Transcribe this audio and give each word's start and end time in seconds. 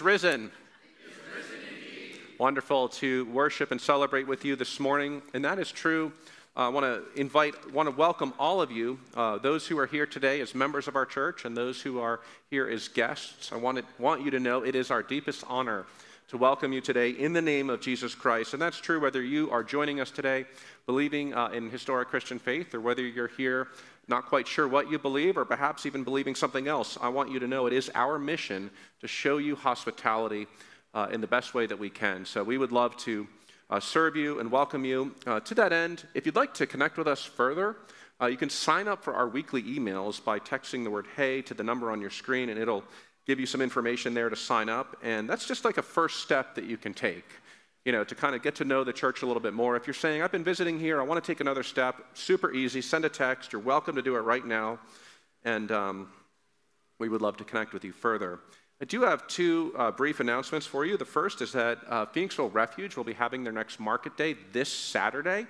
risen. 0.00 0.50
Wonderful 2.38 2.88
to 2.88 3.26
worship 3.26 3.70
and 3.70 3.80
celebrate 3.80 4.26
with 4.26 4.44
you 4.44 4.56
this 4.56 4.80
morning, 4.80 5.22
and 5.34 5.44
that 5.44 5.58
is 5.58 5.70
true. 5.70 6.12
Uh, 6.56 6.60
I 6.60 6.68
want 6.68 6.84
to 6.84 7.20
invite, 7.20 7.72
want 7.72 7.88
to 7.88 7.94
welcome 7.94 8.32
all 8.38 8.60
of 8.60 8.70
you, 8.70 8.98
uh, 9.14 9.38
those 9.38 9.66
who 9.66 9.78
are 9.78 9.86
here 9.86 10.06
today 10.06 10.40
as 10.40 10.54
members 10.54 10.88
of 10.88 10.96
our 10.96 11.06
church 11.06 11.44
and 11.44 11.56
those 11.56 11.80
who 11.80 12.00
are 12.00 12.20
here 12.50 12.68
as 12.68 12.88
guests. 12.88 13.52
I 13.52 13.56
want, 13.56 13.78
to, 13.78 13.84
want 13.98 14.24
you 14.24 14.30
to 14.30 14.40
know 14.40 14.64
it 14.64 14.74
is 14.74 14.90
our 14.90 15.02
deepest 15.02 15.44
honor 15.48 15.86
to 16.28 16.36
welcome 16.36 16.72
you 16.72 16.80
today 16.80 17.10
in 17.10 17.32
the 17.32 17.42
name 17.42 17.70
of 17.70 17.80
Jesus 17.80 18.14
Christ. 18.14 18.52
And 18.52 18.62
that's 18.62 18.80
true 18.80 19.00
whether 19.00 19.22
you 19.22 19.50
are 19.50 19.62
joining 19.62 20.00
us 20.00 20.10
today 20.10 20.46
believing 20.86 21.34
uh, 21.34 21.48
in 21.48 21.70
historic 21.70 22.08
Christian 22.08 22.38
faith 22.38 22.74
or 22.74 22.80
whether 22.80 23.02
you're 23.02 23.28
here 23.28 23.68
not 24.10 24.26
quite 24.26 24.46
sure 24.46 24.68
what 24.68 24.90
you 24.90 24.98
believe, 24.98 25.38
or 25.38 25.46
perhaps 25.46 25.86
even 25.86 26.04
believing 26.04 26.34
something 26.34 26.68
else, 26.68 26.98
I 27.00 27.08
want 27.08 27.30
you 27.30 27.38
to 27.38 27.46
know 27.46 27.66
it 27.66 27.72
is 27.72 27.90
our 27.94 28.18
mission 28.18 28.70
to 29.00 29.06
show 29.06 29.38
you 29.38 29.56
hospitality 29.56 30.46
uh, 30.92 31.06
in 31.12 31.20
the 31.20 31.26
best 31.26 31.54
way 31.54 31.66
that 31.66 31.78
we 31.78 31.88
can. 31.88 32.26
So 32.26 32.42
we 32.42 32.58
would 32.58 32.72
love 32.72 32.96
to 32.98 33.26
uh, 33.70 33.80
serve 33.80 34.16
you 34.16 34.40
and 34.40 34.50
welcome 34.50 34.84
you. 34.84 35.14
Uh, 35.26 35.40
to 35.40 35.54
that 35.54 35.72
end, 35.72 36.06
if 36.12 36.26
you'd 36.26 36.36
like 36.36 36.52
to 36.54 36.66
connect 36.66 36.98
with 36.98 37.06
us 37.06 37.24
further, 37.24 37.76
uh, 38.20 38.26
you 38.26 38.36
can 38.36 38.50
sign 38.50 38.88
up 38.88 39.02
for 39.02 39.14
our 39.14 39.28
weekly 39.28 39.62
emails 39.62 40.22
by 40.22 40.38
texting 40.38 40.84
the 40.84 40.90
word 40.90 41.06
hey 41.16 41.40
to 41.42 41.54
the 41.54 41.62
number 41.62 41.90
on 41.90 42.00
your 42.00 42.10
screen, 42.10 42.50
and 42.50 42.58
it'll 42.58 42.84
give 43.26 43.38
you 43.38 43.46
some 43.46 43.60
information 43.60 44.12
there 44.12 44.28
to 44.28 44.36
sign 44.36 44.68
up. 44.68 44.96
And 45.02 45.30
that's 45.30 45.46
just 45.46 45.64
like 45.64 45.78
a 45.78 45.82
first 45.82 46.20
step 46.20 46.56
that 46.56 46.64
you 46.64 46.76
can 46.76 46.92
take 46.92 47.24
you 47.84 47.92
know, 47.92 48.04
to 48.04 48.14
kind 48.14 48.34
of 48.34 48.42
get 48.42 48.54
to 48.56 48.64
know 48.64 48.84
the 48.84 48.92
church 48.92 49.22
a 49.22 49.26
little 49.26 49.40
bit 49.40 49.54
more. 49.54 49.76
If 49.76 49.86
you're 49.86 49.94
saying, 49.94 50.22
I've 50.22 50.32
been 50.32 50.44
visiting 50.44 50.78
here, 50.78 51.00
I 51.00 51.04
want 51.04 51.22
to 51.22 51.32
take 51.32 51.40
another 51.40 51.62
step, 51.62 51.96
super 52.12 52.52
easy, 52.52 52.82
send 52.82 53.04
a 53.04 53.08
text. 53.08 53.52
You're 53.52 53.62
welcome 53.62 53.96
to 53.96 54.02
do 54.02 54.16
it 54.16 54.20
right 54.20 54.44
now. 54.44 54.78
And 55.44 55.72
um, 55.72 56.08
we 56.98 57.08
would 57.08 57.22
love 57.22 57.38
to 57.38 57.44
connect 57.44 57.72
with 57.72 57.84
you 57.84 57.92
further. 57.92 58.40
I 58.82 58.84
do 58.84 59.02
have 59.02 59.26
two 59.26 59.74
uh, 59.76 59.90
brief 59.90 60.20
announcements 60.20 60.66
for 60.66 60.84
you. 60.84 60.96
The 60.96 61.04
first 61.04 61.40
is 61.42 61.52
that 61.52 61.78
uh, 61.88 62.06
Phoenixville 62.06 62.52
Refuge 62.52 62.96
will 62.96 63.04
be 63.04 63.12
having 63.12 63.44
their 63.44 63.52
next 63.52 63.80
market 63.80 64.16
day 64.16 64.36
this 64.52 64.72
Saturday. 64.72 65.46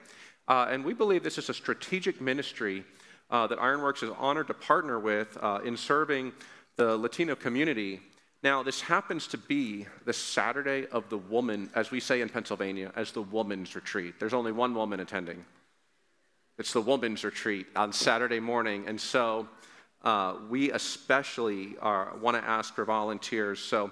Uh, 0.49 0.67
and 0.69 0.85
we 0.85 0.95
believe 0.95 1.23
this 1.23 1.39
is 1.39 1.49
a 1.49 1.55
strategic 1.55 2.21
ministry 2.21 2.85
uh, 3.31 3.47
that 3.47 3.61
Ironworks 3.61 4.03
is 4.03 4.11
honored 4.19 4.49
to 4.49 4.55
partner 4.55 4.99
with 4.99 5.37
uh, 5.41 5.61
in 5.65 5.77
serving 5.77 6.33
the 6.77 6.97
Latino 6.97 7.37
community 7.37 8.01
now, 8.43 8.63
this 8.63 8.81
happens 8.81 9.27
to 9.29 9.39
be 9.39 9.87
the 10.07 10.15
Saturday 10.15 10.87
of 10.87 11.09
the 11.11 11.19
woman, 11.19 11.69
as 11.75 11.91
we 11.91 12.01
say 12.01 12.23
in 12.23 12.31
Pennsylvania, 12.31 12.91
as 12.97 13.13
the 13.13 13.23
woman's 13.23 13.75
retreat. 13.75 14.15
There's 14.19 14.33
only 14.33 14.53
one 14.53 14.75
woman 14.75 15.01
attending. 15.01 15.45
It's 16.59 16.73
the 16.73 16.81
woman's 16.81 17.23
retreat 17.23 17.67
on 17.77 17.93
Saturday 17.93 18.41
morning. 18.41 18.85
And 18.87 18.99
so 18.99 19.47
uh, 20.03 20.37
we 20.49 20.73
especially 20.73 21.77
want 21.83 22.37
to 22.37 22.45
ask 22.45 22.75
for 22.75 22.87
volunteers. 22.87 23.61
So, 23.61 23.91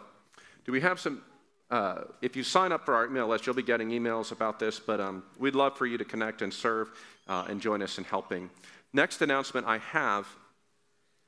do 0.65 0.73
we 0.73 0.81
have 0.81 0.99
some? 0.99 1.23
Uh, 1.71 2.05
if 2.23 2.35
you 2.35 2.43
sign 2.43 2.73
up 2.73 2.87
for 2.87 2.95
our 2.95 3.05
email 3.05 3.29
list, 3.29 3.45
you'll 3.45 3.55
be 3.55 3.63
getting 3.63 3.91
emails 3.91 4.33
about 4.33 4.59
this, 4.59 4.81
but 4.81 5.01
um, 5.01 5.23
we'd 5.39 5.55
love 5.55 5.77
for 5.77 5.85
you 5.85 5.99
to 5.99 6.05
connect 6.05 6.41
and 6.41 6.53
serve 6.53 6.89
uh, 7.27 7.45
and 7.49 7.61
join 7.61 7.83
us 7.83 7.99
in 7.99 8.05
helping. 8.05 8.49
Next 8.95 9.21
announcement 9.21 9.67
I 9.67 9.77
have 9.79 10.27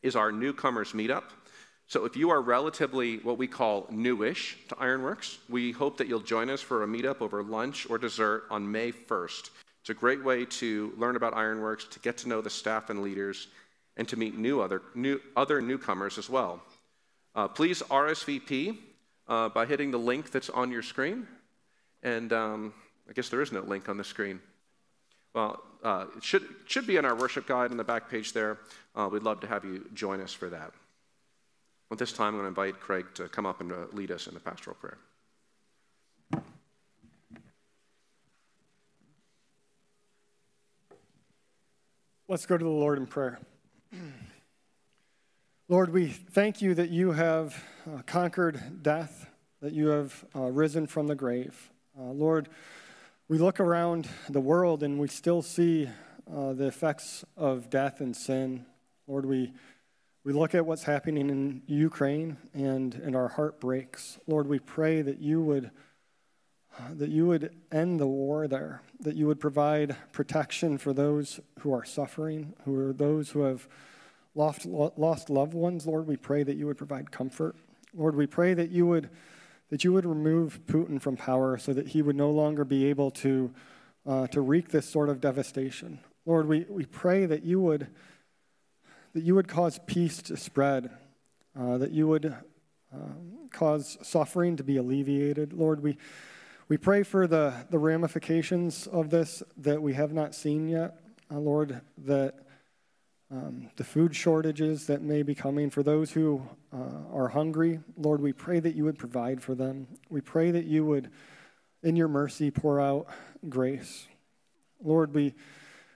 is 0.03 0.17
our 0.17 0.33
newcomers 0.33 0.93
meetup. 0.93 1.25
So 1.91 2.05
if 2.05 2.17
you 2.17 2.31
are 2.31 2.41
relatively 2.41 3.17
what 3.17 3.37
we 3.37 3.49
call 3.49 3.89
newish 3.91 4.57
to 4.69 4.79
Ironworks, 4.79 5.39
we 5.49 5.73
hope 5.73 5.97
that 5.97 6.07
you'll 6.07 6.21
join 6.21 6.49
us 6.49 6.61
for 6.61 6.85
a 6.85 6.87
meetup 6.87 7.21
over 7.21 7.43
lunch 7.43 7.91
or 7.91 7.99
dessert 7.99 8.45
on 8.49 8.71
May 8.71 8.93
1st. 8.93 9.51
It's 9.81 9.91
a 9.91 9.95
great 9.95 10.23
way 10.23 10.45
to 10.45 10.93
learn 10.97 11.17
about 11.17 11.35
Ironworks, 11.35 11.87
to 11.87 11.99
get 11.99 12.17
to 12.19 12.29
know 12.29 12.41
the 12.41 12.49
staff 12.49 12.91
and 12.91 13.03
leaders, 13.03 13.49
and 13.97 14.07
to 14.07 14.17
meet 14.17 14.39
new 14.39 14.61
other, 14.61 14.83
new, 14.95 15.21
other 15.37 15.61
newcomers 15.61 16.17
as 16.17 16.31
well. 16.31 16.63
Uh, 17.35 17.49
please 17.49 17.83
RSVP 17.83 18.79
uh, 19.27 19.49
by 19.49 19.67
hitting 19.67 19.91
the 19.91 19.99
link 19.99 20.31
that's 20.31 20.49
on 20.49 20.71
your 20.71 20.83
screen. 20.83 21.27
And 22.05 22.33
um, 22.33 22.73
I 23.09 23.15
guess 23.15 23.31
there 23.31 23.43
is 23.43 23.51
no 23.51 23.63
link 23.63 23.89
on 23.89 23.97
the 23.97 24.05
screen. 24.05 24.39
Well, 25.35 25.61
uh, 25.83 26.07
it 26.17 26.23
should, 26.23 26.45
should 26.67 26.87
be 26.87 26.99
in 26.99 27.05
our 27.05 27.17
worship 27.17 27.49
guide 27.49 27.73
on 27.73 27.77
the 27.77 27.83
back 27.83 28.09
page 28.09 28.33
there. 28.33 28.59
Uh, 28.95 29.09
we'd 29.11 29.25
love 29.25 29.41
to 29.41 29.49
have 29.49 29.65
you 29.65 29.91
join 29.93 30.21
us 30.21 30.33
for 30.33 30.51
that. 30.51 30.71
At 31.93 31.99
this 31.99 32.13
time, 32.13 32.29
I'm 32.29 32.41
going 32.41 32.45
to 32.45 32.49
invite 32.49 32.81
Craig 32.81 33.07
to 33.15 33.29
come 33.29 33.47
up 33.47 33.61
and 33.61 33.73
uh, 33.73 33.87
lead 33.93 34.13
us 34.13 34.29
in 34.29 34.35
the 34.35 34.41
pastoral 34.41 34.77
prayer. 34.77 34.99
Let's 42.29 42.47
go 42.47 42.57
to 42.57 42.63
the 42.63 42.71
Lord 42.71 42.99
in 42.99 43.09
prayer. 43.09 43.41
Lord, 45.69 45.93
we 45.93 46.07
thank 46.07 46.63
you 46.63 46.75
that 46.75 46.91
you 46.91 47.11
have 47.11 47.61
uh, 47.85 48.03
conquered 48.07 48.85
death, 48.85 49.29
that 49.61 49.73
you 49.73 49.89
have 49.89 50.25
uh, 50.37 50.43
risen 50.43 50.87
from 50.87 51.09
the 51.09 51.17
grave. 51.17 51.71
Uh, 51.99 52.05
Lord, 52.05 52.49
we 53.27 53.39
look 53.39 53.59
around 53.59 54.09
the 54.29 54.41
world 54.41 54.85
and 54.85 54.97
we 55.01 55.09
still 55.09 55.43
see 55.43 55.89
uh, 56.33 56.53
the 56.53 56.69
effects 56.69 57.25
of 57.37 57.69
death 57.69 58.01
and 58.01 58.17
sin. 58.17 58.65
Lord, 59.09 59.27
we 59.27 59.53
we 60.25 60.33
look 60.33 60.55
at 60.55 60.67
what's 60.67 60.85
happening 60.85 61.31
in 61.31 61.63
Ukraine 61.67 62.37
and, 62.53 62.95
and 62.95 63.17
our 63.17 63.29
heart 63.29 63.59
breaks. 63.61 64.19
Lord, 64.27 64.47
we 64.47 64.59
pray 64.59 65.03
that 65.03 65.21
you 65.21 65.41
would 65.43 65.71
that 66.93 67.11
you 67.11 67.27
would 67.27 67.55
end 67.73 68.01
the 68.01 68.07
war 68.07 68.49
there, 68.49 68.81
that 69.01 69.17
you 69.17 69.27
would 69.27 69.41
provide 69.41 69.97
protection 70.13 70.79
for 70.79 70.93
those 70.93 71.41
who 71.59 71.75
are 71.75 71.85
suffering, 71.85 72.55
who 72.65 72.79
are 72.79 72.93
those 72.93 73.31
who 73.31 73.43
have 73.43 73.69
lost, 74.35 74.65
lost 74.65 75.29
loved 75.29 75.53
ones. 75.53 75.87
Lord, 75.87 76.07
we 76.07 76.17
pray 76.17 76.43
that 76.43 76.57
you 76.57 76.67
would 76.67 76.79
provide 76.79 77.11
comfort. 77.11 77.57
Lord, 77.93 78.15
we 78.15 78.27
pray 78.27 78.55
that 78.55 78.71
you 78.71 78.87
would 78.87 79.11
that 79.71 79.85
you 79.85 79.93
would 79.93 80.07
remove 80.07 80.61
Putin 80.67 81.01
from 81.01 81.17
power 81.17 81.57
so 81.57 81.73
that 81.73 81.89
he 81.89 82.03
would 82.03 82.17
no 82.17 82.31
longer 82.31 82.65
be 82.65 82.87
able 82.87 83.11
to 83.11 83.53
uh, 84.07 84.27
to 84.29 84.41
wreak 84.41 84.69
this 84.69 84.89
sort 84.89 85.09
of 85.09 85.21
devastation. 85.21 86.01
Lord, 86.27 86.47
we, 86.47 86.67
we 86.69 86.85
pray 86.87 87.27
that 87.27 87.45
you 87.45 87.61
would 87.61 87.89
that 89.13 89.25
you 89.25 89.35
would 89.35 89.49
cause 89.49 89.81
peace 89.87 90.23
to 90.23 90.37
spread, 90.37 90.91
uh, 91.59 91.79
that 91.79 91.91
you 91.91 92.07
would 92.07 92.27
uh, 92.27 92.97
cause 93.51 93.99
suffering 94.03 94.57
to 94.57 94.65
be 94.65 94.77
alleviated. 94.77 95.53
Lord, 95.53 95.83
we, 95.83 95.97
we 96.69 96.77
pray 96.77 97.03
for 97.03 97.27
the, 97.27 97.55
the 97.71 97.79
ramifications 97.79 98.87
of 98.87 99.11
this 99.11 99.43
that 99.57 99.83
we 99.83 99.95
have 99.95 100.13
not 100.13 100.35
seen 100.35 100.69
yet. 100.69 101.01
Uh, 101.31 101.39
Lord, 101.39 101.81
that 101.99 102.35
um, 103.33 103.71
the 103.77 103.85
food 103.85 104.15
shortages 104.15 104.87
that 104.87 105.03
may 105.03 105.23
be 105.23 105.35
coming 105.35 105.71
for 105.71 105.83
those 105.83 106.11
who 106.11 106.43
uh, 106.73 107.13
are 107.13 107.29
hungry, 107.29 107.81
Lord, 107.97 108.21
we 108.21 108.33
pray 108.33 108.59
that 108.61 108.75
you 108.75 108.85
would 108.85 108.99
provide 108.99 109.41
for 109.43 109.55
them. 109.55 109.87
We 110.09 110.21
pray 110.21 110.51
that 110.51 110.65
you 110.65 110.85
would, 110.85 111.11
in 111.83 111.95
your 111.95 112.09
mercy, 112.09 112.51
pour 112.51 112.81
out 112.81 113.07
grace. 113.49 114.09
Lord, 114.83 115.15
we, 115.15 115.35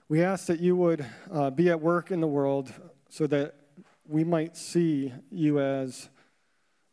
we 0.09 0.23
ask 0.23 0.47
that 0.47 0.61
you 0.61 0.77
would 0.77 1.05
uh, 1.33 1.51
be 1.51 1.71
at 1.71 1.81
work 1.81 2.13
in 2.13 2.21
the 2.21 2.29
world 2.29 2.73
so 3.15 3.29
that 3.29 3.55
we 4.09 4.25
might 4.25 4.57
see 4.57 5.13
you 5.31 5.61
as 5.61 6.09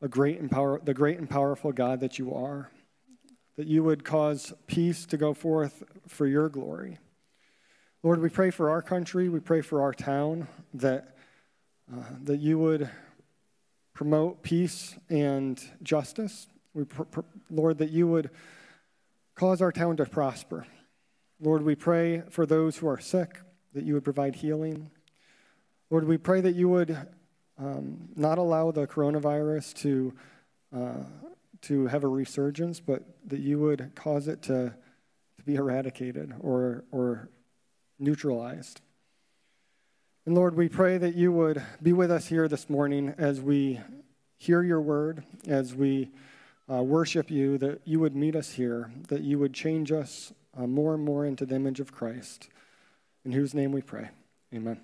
a 0.04 0.08
great 0.08 0.40
and 0.40 0.52
power, 0.52 0.80
the 0.84 0.94
great 0.94 1.18
and 1.18 1.28
powerful 1.28 1.72
God 1.72 2.00
that 2.02 2.20
you 2.20 2.32
are, 2.32 2.70
that 3.58 3.66
you 3.66 3.84
would 3.84 4.04
cause 4.04 4.54
peace 4.68 5.08
to 5.08 5.18
go 5.18 5.34
forth 5.34 5.82
for 6.08 6.28
your 6.28 6.48
glory. 6.48 7.00
Lord, 8.04 8.22
we 8.22 8.30
pray 8.30 8.52
for 8.52 8.70
our 8.70 8.84
country, 8.84 9.30
we 9.30 9.40
pray 9.40 9.62
for 9.62 9.82
our 9.82 9.96
town, 9.96 10.48
that, 10.76 11.16
uh, 11.92 12.04
that 12.26 12.40
you 12.40 12.60
would 12.60 12.88
promote 13.96 14.44
peace 14.44 14.96
and 15.10 15.60
justice. 15.82 16.46
We 16.76 16.84
pr- 16.84 17.02
pr- 17.02 17.22
Lord, 17.50 17.80
that 17.80 17.90
you 17.90 18.08
would 18.08 18.30
cause 19.34 19.60
our 19.60 19.72
town 19.72 19.98
to 19.98 20.06
prosper. 20.06 20.68
Lord, 21.40 21.64
we 21.64 21.74
pray 21.74 22.22
for 22.30 22.46
those 22.46 22.78
who 22.78 22.88
are 22.88 23.00
sick, 23.00 23.40
that 23.74 23.86
you 23.86 23.96
would 23.96 24.04
provide 24.04 24.36
healing. 24.36 24.92
Lord, 25.92 26.08
we 26.08 26.18
pray 26.18 26.40
that 26.40 26.56
you 26.56 26.70
would 26.70 26.98
um, 27.60 28.08
not 28.16 28.38
allow 28.38 28.72
the 28.72 28.88
coronavirus 28.88 29.74
to, 29.82 30.14
uh, 30.74 31.04
to 31.64 31.88
have 31.88 32.06
a 32.06 32.08
resurgence, 32.08 32.80
but 32.80 33.04
that 33.28 33.42
you 33.42 33.60
would 33.60 33.92
cause 33.94 34.30
it 34.30 34.42
to, 34.44 34.74
to 35.38 35.44
be 35.46 35.56
eradicated 35.56 36.34
or, 36.40 36.86
or 36.92 37.28
neutralized. 38.00 38.80
And 40.26 40.34
Lord, 40.34 40.56
we 40.56 40.70
pray 40.70 40.98
that 40.98 41.14
you 41.14 41.34
would 41.34 41.62
be 41.84 41.92
with 41.92 42.10
us 42.10 42.28
here 42.28 42.48
this 42.48 42.70
morning 42.70 43.14
as 43.18 43.42
we 43.42 43.82
hear 44.38 44.64
your 44.64 44.80
word, 44.80 45.26
as 45.46 45.76
we 45.76 46.10
uh, 46.72 46.82
worship 46.82 47.30
you, 47.30 47.58
that 47.58 47.82
you 47.84 48.00
would 48.00 48.16
meet 48.16 48.38
us 48.38 48.52
here, 48.52 48.90
that 49.10 49.24
you 49.24 49.38
would 49.40 49.54
change 49.54 49.92
us 49.92 50.32
uh, 50.58 50.66
more 50.66 50.94
and 50.94 51.04
more 51.04 51.26
into 51.26 51.46
the 51.46 51.56
image 51.56 51.82
of 51.82 51.92
Christ. 51.92 52.48
In 53.26 53.34
whose 53.34 53.54
name 53.54 53.74
we 53.74 53.82
pray. 53.82 54.10
Amen. 54.54 54.80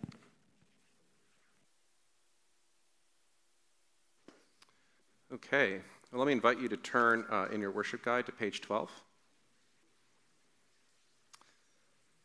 Okay, 5.33 5.81
well, 6.11 6.19
let 6.19 6.27
me 6.27 6.31
invite 6.31 6.59
you 6.59 6.69
to 6.69 6.77
turn 6.77 7.25
uh, 7.29 7.47
in 7.51 7.59
your 7.59 7.71
worship 7.71 8.03
guide 8.03 8.25
to 8.27 8.31
page 8.31 8.61
12. 8.61 8.89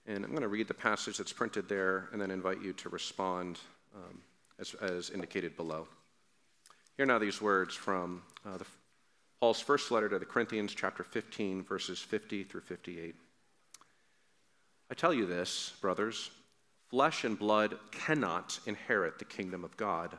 And 0.06 0.25
I'm 0.25 0.31
going 0.31 0.43
to 0.43 0.49
read 0.49 0.69
the 0.69 0.75
passage 0.75 1.19
that's 1.19 1.32
printed 1.32 1.69
there 1.69 2.08
and 2.12 2.20
then 2.20 2.31
invite 2.31 2.62
you 2.62 2.72
to 2.75 2.88
respond 2.88 3.58
um, 3.94 4.20
as, 4.60 4.75
as, 4.75 5.10
indicated 5.10 5.56
below. 5.56 5.88
Hear 6.96 7.06
now 7.06 7.19
these 7.19 7.43
words 7.43 7.75
from 7.75 8.22
uh, 8.46 8.58
the, 8.58 8.66
Paul's 9.40 9.60
first 9.60 9.90
letter 9.90 10.08
to 10.08 10.20
the 10.20 10.25
Corinthians, 10.25 10.72
chapter 10.72 11.02
15, 11.02 11.64
verses 11.64 11.98
50 11.98 12.44
through 12.44 12.60
58. 12.60 13.16
I 14.90 14.94
tell 14.94 15.12
you 15.12 15.26
this, 15.26 15.72
brothers 15.81 16.31
flesh 16.88 17.25
and 17.25 17.38
blood 17.38 17.78
cannot 17.90 18.60
inherit 18.66 19.19
the 19.19 19.25
kingdom 19.25 19.64
of 19.64 19.76
God, 19.78 20.19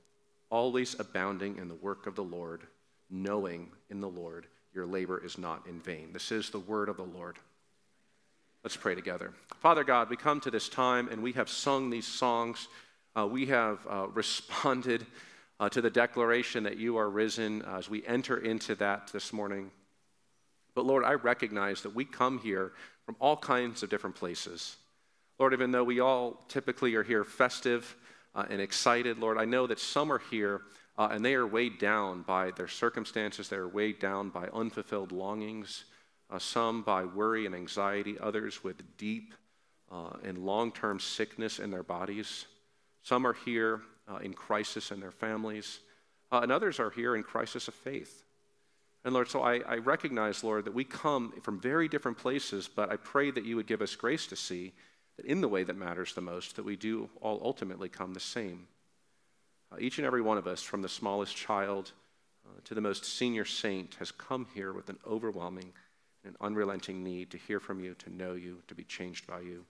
always 0.51 0.99
abounding 0.99 1.57
in 1.57 1.67
the 1.67 1.75
work 1.75 2.05
of 2.05 2.15
the 2.15 2.23
Lord, 2.23 2.61
knowing 3.09 3.71
in 3.89 4.01
the 4.01 4.09
Lord 4.09 4.45
your 4.73 4.85
labor 4.85 5.23
is 5.23 5.37
not 5.37 5.65
in 5.67 5.79
vain. 5.79 6.13
This 6.13 6.31
is 6.31 6.49
the 6.49 6.59
word 6.59 6.89
of 6.89 6.97
the 6.97 7.03
Lord. 7.03 7.37
Let's 8.63 8.77
pray 8.77 8.93
together. 8.93 9.33
Father 9.59 9.83
God, 9.83 10.09
we 10.09 10.15
come 10.15 10.39
to 10.41 10.51
this 10.51 10.69
time 10.69 11.09
and 11.09 11.23
we 11.23 11.31
have 11.33 11.49
sung 11.49 11.89
these 11.89 12.07
songs. 12.07 12.67
Uh, 13.17 13.25
we 13.25 13.47
have 13.47 13.79
uh, 13.89 14.07
responded 14.13 15.05
uh, 15.59 15.69
to 15.69 15.81
the 15.81 15.89
declaration 15.89 16.63
that 16.63 16.77
you 16.77 16.97
are 16.97 17.09
risen 17.09 17.63
as 17.63 17.89
we 17.89 18.05
enter 18.05 18.37
into 18.37 18.75
that 18.75 19.09
this 19.11 19.33
morning. 19.33 19.71
But 20.75 20.85
Lord, 20.85 21.03
I 21.03 21.13
recognize 21.13 21.81
that 21.81 21.95
we 21.95 22.05
come 22.05 22.39
here 22.39 22.71
from 23.05 23.15
all 23.19 23.35
kinds 23.35 23.83
of 23.83 23.89
different 23.89 24.15
places. 24.15 24.77
Lord, 25.39 25.53
even 25.53 25.71
though 25.71 25.83
we 25.83 25.99
all 25.99 26.43
typically 26.47 26.95
are 26.95 27.03
here 27.03 27.23
festive 27.23 27.95
uh, 28.33 28.45
and 28.49 28.61
excited, 28.61 29.17
Lord, 29.17 29.37
I 29.37 29.45
know 29.45 29.67
that 29.67 29.79
some 29.79 30.11
are 30.11 30.21
here 30.31 30.61
uh, 30.97 31.09
and 31.11 31.23
they 31.23 31.33
are 31.35 31.47
weighed 31.47 31.79
down 31.79 32.21
by 32.21 32.51
their 32.51 32.67
circumstances, 32.67 33.49
they 33.49 33.55
are 33.55 33.67
weighed 33.67 33.99
down 33.99 34.29
by 34.29 34.47
unfulfilled 34.53 35.11
longings, 35.11 35.85
uh, 36.29 36.39
some 36.39 36.81
by 36.83 37.03
worry 37.03 37.45
and 37.45 37.55
anxiety, 37.55 38.17
others 38.19 38.63
with 38.63 38.97
deep 38.97 39.33
uh, 39.91 40.17
and 40.23 40.37
long 40.37 40.71
term 40.71 40.99
sickness 40.99 41.59
in 41.59 41.71
their 41.71 41.83
bodies. 41.83 42.45
Some 43.03 43.25
are 43.25 43.33
here 43.33 43.81
uh, 44.07 44.17
in 44.17 44.33
crisis 44.33 44.91
in 44.91 44.99
their 44.99 45.11
families, 45.11 45.79
uh, 46.31 46.41
and 46.43 46.51
others 46.51 46.79
are 46.79 46.91
here 46.91 47.15
in 47.15 47.23
crisis 47.23 47.67
of 47.67 47.73
faith. 47.73 48.23
And 49.03 49.13
Lord, 49.13 49.29
so 49.29 49.41
I, 49.41 49.59
I, 49.67 49.75
recognize, 49.77 50.43
Lord, 50.43 50.65
that 50.65 50.73
we 50.73 50.83
come 50.83 51.33
from 51.41 51.59
very 51.59 51.87
different 51.87 52.19
places, 52.19 52.69
but 52.73 52.91
I 52.91 52.97
pray 52.97 53.31
that 53.31 53.43
you 53.45 53.55
would 53.55 53.65
give 53.65 53.81
us 53.81 53.95
grace 53.95 54.27
to 54.27 54.35
see 54.35 54.73
that 55.17 55.25
in 55.25 55.41
the 55.41 55.47
way 55.47 55.63
that 55.63 55.75
matters 55.77 56.13
the 56.13 56.21
most, 56.21 56.55
that 56.55 56.65
we 56.65 56.75
do 56.75 57.09
all 57.21 57.41
ultimately 57.43 57.89
come 57.89 58.13
the 58.13 58.19
same. 58.19 58.67
Uh, 59.71 59.77
each 59.79 59.97
and 59.97 60.07
every 60.07 60.21
one 60.21 60.37
of 60.37 60.47
us, 60.47 60.61
from 60.61 60.81
the 60.81 60.89
smallest 60.89 61.35
child 61.35 61.91
uh, 62.45 62.59
to 62.65 62.73
the 62.73 62.81
most 62.81 63.05
senior 63.05 63.45
saint, 63.45 63.95
has 63.95 64.11
come 64.11 64.47
here 64.53 64.73
with 64.73 64.89
an 64.89 64.97
overwhelming 65.07 65.71
and 66.25 66.35
unrelenting 66.41 67.03
need 67.03 67.31
to 67.31 67.37
hear 67.37 67.59
from 67.59 67.79
you, 67.79 67.93
to 67.95 68.13
know 68.13 68.33
you, 68.33 68.61
to 68.67 68.75
be 68.75 68.83
changed 68.83 69.25
by 69.27 69.39
you. 69.41 69.65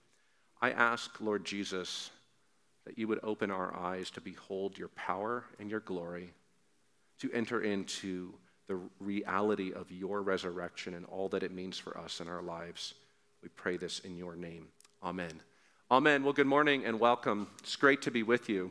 I 0.60 0.70
ask, 0.70 1.20
Lord 1.20 1.44
Jesus, 1.44 2.10
that 2.84 2.98
you 2.98 3.08
would 3.08 3.20
open 3.22 3.50
our 3.50 3.74
eyes 3.74 4.10
to 4.10 4.20
behold 4.20 4.76
your 4.76 4.88
power 4.88 5.44
and 5.58 5.70
your 5.70 5.80
glory, 5.80 6.32
to 7.20 7.32
enter 7.32 7.62
into 7.62 8.34
the 8.68 8.78
reality 9.00 9.72
of 9.72 9.90
your 9.90 10.22
resurrection 10.22 10.94
and 10.94 11.06
all 11.06 11.28
that 11.28 11.42
it 11.42 11.52
means 11.52 11.78
for 11.78 11.96
us 11.98 12.20
in 12.20 12.28
our 12.28 12.42
lives. 12.42 12.94
We 13.42 13.48
pray 13.50 13.76
this 13.76 14.00
in 14.00 14.16
your 14.16 14.36
name. 14.36 14.68
Amen. 15.04 15.40
Amen. 15.90 16.22
Well, 16.22 16.32
good 16.32 16.46
morning 16.46 16.84
and 16.84 17.00
welcome. 17.00 17.48
It's 17.58 17.74
great 17.74 18.02
to 18.02 18.12
be 18.12 18.22
with 18.22 18.48
you. 18.48 18.70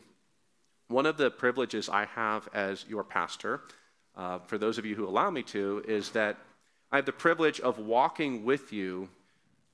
One 0.87 1.05
of 1.05 1.17
the 1.17 1.29
privileges 1.29 1.89
I 1.89 2.05
have 2.05 2.47
as 2.53 2.85
your 2.87 3.03
pastor, 3.03 3.59
uh, 4.15 4.39
for 4.39 4.57
those 4.57 4.77
of 4.77 4.85
you 4.85 4.95
who 4.95 5.05
allow 5.05 5.29
me 5.29 5.43
to, 5.43 5.83
is 5.85 6.11
that 6.11 6.37
I 6.89 6.95
have 6.95 7.05
the 7.05 7.11
privilege 7.11 7.59
of 7.59 7.79
walking 7.79 8.45
with 8.45 8.71
you 8.71 9.09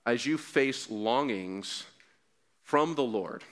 as 0.08 0.26
you 0.26 0.36
face 0.36 0.90
longings 0.90 1.84
from 2.64 2.96
the 2.96 3.04
Lord. 3.04 3.44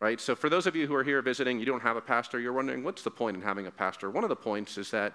Right? 0.00 0.18
So, 0.18 0.34
for 0.34 0.48
those 0.48 0.66
of 0.66 0.74
you 0.74 0.86
who 0.86 0.94
are 0.94 1.04
here 1.04 1.20
visiting, 1.20 1.58
you 1.58 1.66
don't 1.66 1.82
have 1.82 1.98
a 1.98 2.00
pastor, 2.00 2.40
you're 2.40 2.54
wondering, 2.54 2.82
what's 2.82 3.02
the 3.02 3.10
point 3.10 3.36
in 3.36 3.42
having 3.42 3.66
a 3.66 3.70
pastor? 3.70 4.10
One 4.10 4.24
of 4.24 4.30
the 4.30 4.36
points 4.36 4.78
is 4.78 4.90
that 4.92 5.12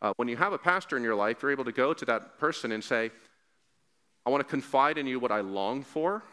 uh, 0.00 0.12
when 0.16 0.26
you 0.26 0.36
have 0.36 0.52
a 0.52 0.58
pastor 0.58 0.96
in 0.96 1.04
your 1.04 1.14
life, 1.14 1.42
you're 1.42 1.52
able 1.52 1.64
to 1.64 1.70
go 1.70 1.94
to 1.94 2.04
that 2.06 2.40
person 2.40 2.72
and 2.72 2.82
say, 2.82 3.12
I 4.26 4.30
want 4.30 4.40
to 4.40 4.50
confide 4.50 4.98
in 4.98 5.06
you 5.06 5.20
what 5.20 5.30
I 5.30 5.42
long 5.42 5.84
for, 5.84 6.24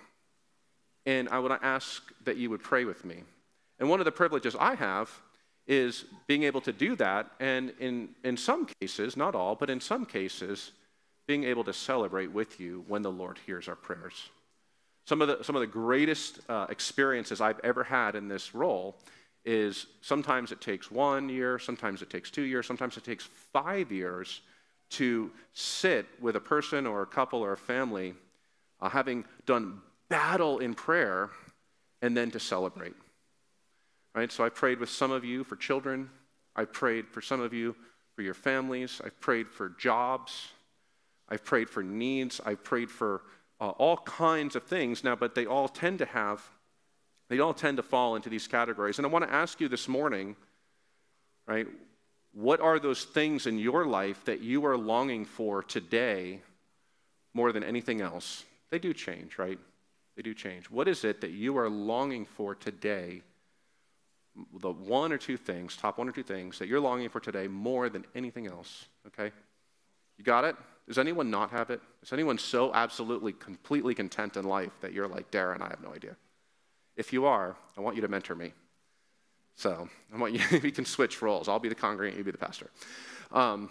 and 1.06 1.30
I 1.30 1.40
to 1.42 1.66
ask 1.66 2.04
that 2.24 2.38
you 2.38 2.50
would 2.50 2.62
pray 2.62 2.86
with 2.86 3.06
me. 3.06 3.24
And 3.80 3.90
one 3.90 4.00
of 4.00 4.06
the 4.06 4.12
privileges 4.12 4.56
I 4.60 4.76
have 4.76 5.10
is 5.68 6.06
being 6.28 6.44
able 6.44 6.62
to 6.62 6.74
do 6.74 6.96
that, 6.96 7.30
and 7.40 7.72
in, 7.80 8.10
in 8.24 8.36
some 8.36 8.68
cases, 8.82 9.16
not 9.16 9.36
all, 9.36 9.56
but 9.56 9.70
in 9.70 9.80
some 9.80 10.06
cases, 10.06 10.72
being 11.28 11.44
able 11.44 11.64
to 11.64 11.74
celebrate 11.74 12.32
with 12.32 12.60
you 12.60 12.84
when 12.88 13.04
the 13.04 13.12
Lord 13.12 13.38
hears 13.46 13.68
our 13.68 13.76
prayers. 13.76 14.30
Some 15.06 15.22
of 15.22 15.28
the, 15.28 15.44
some 15.44 15.56
of 15.56 15.62
the 15.62 15.68
greatest 15.68 16.40
uh, 16.50 16.66
experiences 16.70 17.40
I've 17.40 17.60
ever 17.64 17.84
had 17.84 18.16
in 18.16 18.28
this 18.28 18.56
role 18.56 18.96
is 19.46 19.86
sometimes 20.02 20.52
it 20.52 20.60
takes 20.60 20.92
one 20.92 21.30
year, 21.30 21.60
sometimes 21.60 22.02
it 22.02 22.10
takes 22.10 22.32
two 22.32 22.42
years, 22.42 22.66
sometimes 22.66 22.98
it 22.98 23.04
takes 23.04 23.30
five 23.54 23.92
years 23.92 24.42
to 24.92 25.32
sit 25.54 26.08
with 26.20 26.36
a 26.36 26.40
person 26.40 26.88
or 26.88 27.04
a 27.04 27.06
couple 27.06 27.42
or 27.42 27.54
a 27.54 27.58
family 27.58 28.16
uh, 28.82 28.90
having 28.90 29.24
done 29.46 29.82
battle 30.10 30.60
in 30.60 30.74
prayer 30.74 31.30
and 32.02 32.16
then 32.16 32.32
to 32.32 32.40
celebrate. 32.40 32.96
Right? 34.16 34.32
So 34.32 34.44
I 34.44 34.50
prayed 34.50 34.80
with 34.80 34.90
some 34.90 35.12
of 35.12 35.24
you 35.24 35.44
for 35.44 35.56
children. 35.56 36.10
I 36.56 36.66
prayed 36.66 37.08
for 37.08 37.22
some 37.22 37.42
of 37.42 37.54
you 37.54 37.76
for 38.16 38.22
your 38.22 38.34
families. 38.34 39.02
I've 39.04 39.20
prayed 39.20 39.50
for 39.50 39.70
jobs. 39.70 40.50
I've 41.30 41.46
prayed 41.46 41.70
for 41.70 41.84
needs. 41.84 42.42
I've 42.44 42.64
prayed 42.64 42.90
for 42.90 43.22
uh, 43.62 43.70
all 43.70 43.98
kinds 43.98 44.56
of 44.56 44.64
things 44.64 45.04
now, 45.04 45.16
but 45.16 45.36
they 45.36 45.46
all 45.46 45.68
tend 45.68 46.00
to 46.00 46.06
have 46.06 46.44
they 47.30 47.40
all 47.40 47.54
tend 47.54 47.78
to 47.78 47.84
fall 47.84 48.16
into 48.16 48.30
these 48.30 48.48
categories. 48.48 48.98
And 48.98 49.06
I 49.06 49.10
want 49.10 49.24
to 49.26 49.34
ask 49.34 49.62
you 49.62 49.68
this 49.70 49.88
morning, 49.88 50.36
right? 51.48 51.68
What 52.34 52.60
are 52.60 52.80
those 52.80 53.04
things 53.04 53.46
in 53.46 53.58
your 53.58 53.86
life 53.86 54.26
that 54.26 54.42
you 54.42 54.66
are 54.66 54.78
longing 54.78 55.26
for 55.26 55.64
today 55.64 56.42
more 57.34 57.52
than 57.52 57.64
anything 57.64 58.02
else? 58.02 58.44
They 58.72 58.80
do 58.80 58.94
change, 58.94 59.38
right? 59.38 59.60
They 60.20 60.24
do 60.24 60.34
change. 60.34 60.70
What 60.70 60.90
is 60.90 61.06
it 61.06 61.22
that 61.22 61.32
you 61.32 61.58
are 61.58 61.70
longing 61.70 62.26
for 62.26 62.54
today? 62.54 63.22
The 64.60 64.70
one 64.70 65.14
or 65.14 65.18
two 65.18 65.38
things, 65.38 65.78
top 65.78 65.98
one 65.98 66.10
or 66.10 66.12
two 66.12 66.24
things 66.24 66.60
that 66.60 66.68
you're 66.68 66.82
longing 66.82 67.08
for 67.08 67.22
today 67.22 67.48
more 67.48 67.88
than 67.88 68.04
anything 68.14 68.46
else, 68.46 68.88
okay? 69.08 69.34
You 70.18 70.26
got 70.26 70.44
it? 70.44 70.58
Does 70.90 70.98
anyone 70.98 71.32
not 71.32 71.52
have 71.52 71.70
it? 71.70 71.80
Is 72.04 72.12
anyone 72.12 72.38
so 72.38 72.74
absolutely, 72.74 73.32
completely 73.32 73.96
content 73.96 74.36
in 74.36 74.44
life 74.44 74.74
that 74.82 74.92
you're 74.92 75.08
like, 75.08 75.32
Darren, 75.32 75.62
I 75.62 75.70
have 75.70 75.82
no 75.82 75.94
idea? 75.94 76.18
If 76.98 77.14
you 77.14 77.26
are, 77.26 77.56
I 77.78 77.80
want 77.80 77.96
you 77.96 78.02
to 78.02 78.10
mentor 78.10 78.36
me. 78.36 78.52
So 79.56 79.88
I 80.14 80.18
want 80.18 80.34
you, 80.34 80.60
we 80.62 80.72
can 80.72 80.84
switch 80.84 81.22
roles. 81.22 81.48
I'll 81.48 81.60
be 81.60 81.70
the 81.70 81.76
congregant, 81.76 82.18
you 82.18 82.26
be 82.26 82.32
the 82.32 82.38
pastor. 82.38 82.70
Um, 83.32 83.70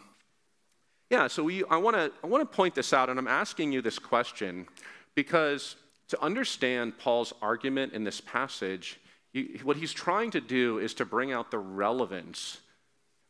yeah, 1.11 1.27
so 1.27 1.45
we, 1.45 1.63
I 1.65 1.77
want 1.77 1.97
to 1.97 2.11
I 2.25 2.27
wanna 2.27 2.47
point 2.47 2.75
this 2.75 2.95
out, 2.95 3.11
and 3.11 3.19
I'm 3.19 3.29
asking 3.29 3.71
you 3.71 3.83
this 3.83 3.99
question 3.99 4.67
because 5.15 5.77
to 6.09 6.23
understand 6.23 6.99
Paul's 6.99 7.33
argument 7.43 7.93
in 7.93 8.05
this 8.05 8.21
passage, 8.21 8.99
he, 9.33 9.61
what 9.63 9.77
he's 9.77 9.93
trying 9.93 10.31
to 10.33 10.41
do 10.41 10.79
is 10.79 10.95
to 10.95 11.05
bring 11.05 11.33
out 11.33 11.51
the 11.51 11.59
relevance 11.59 12.59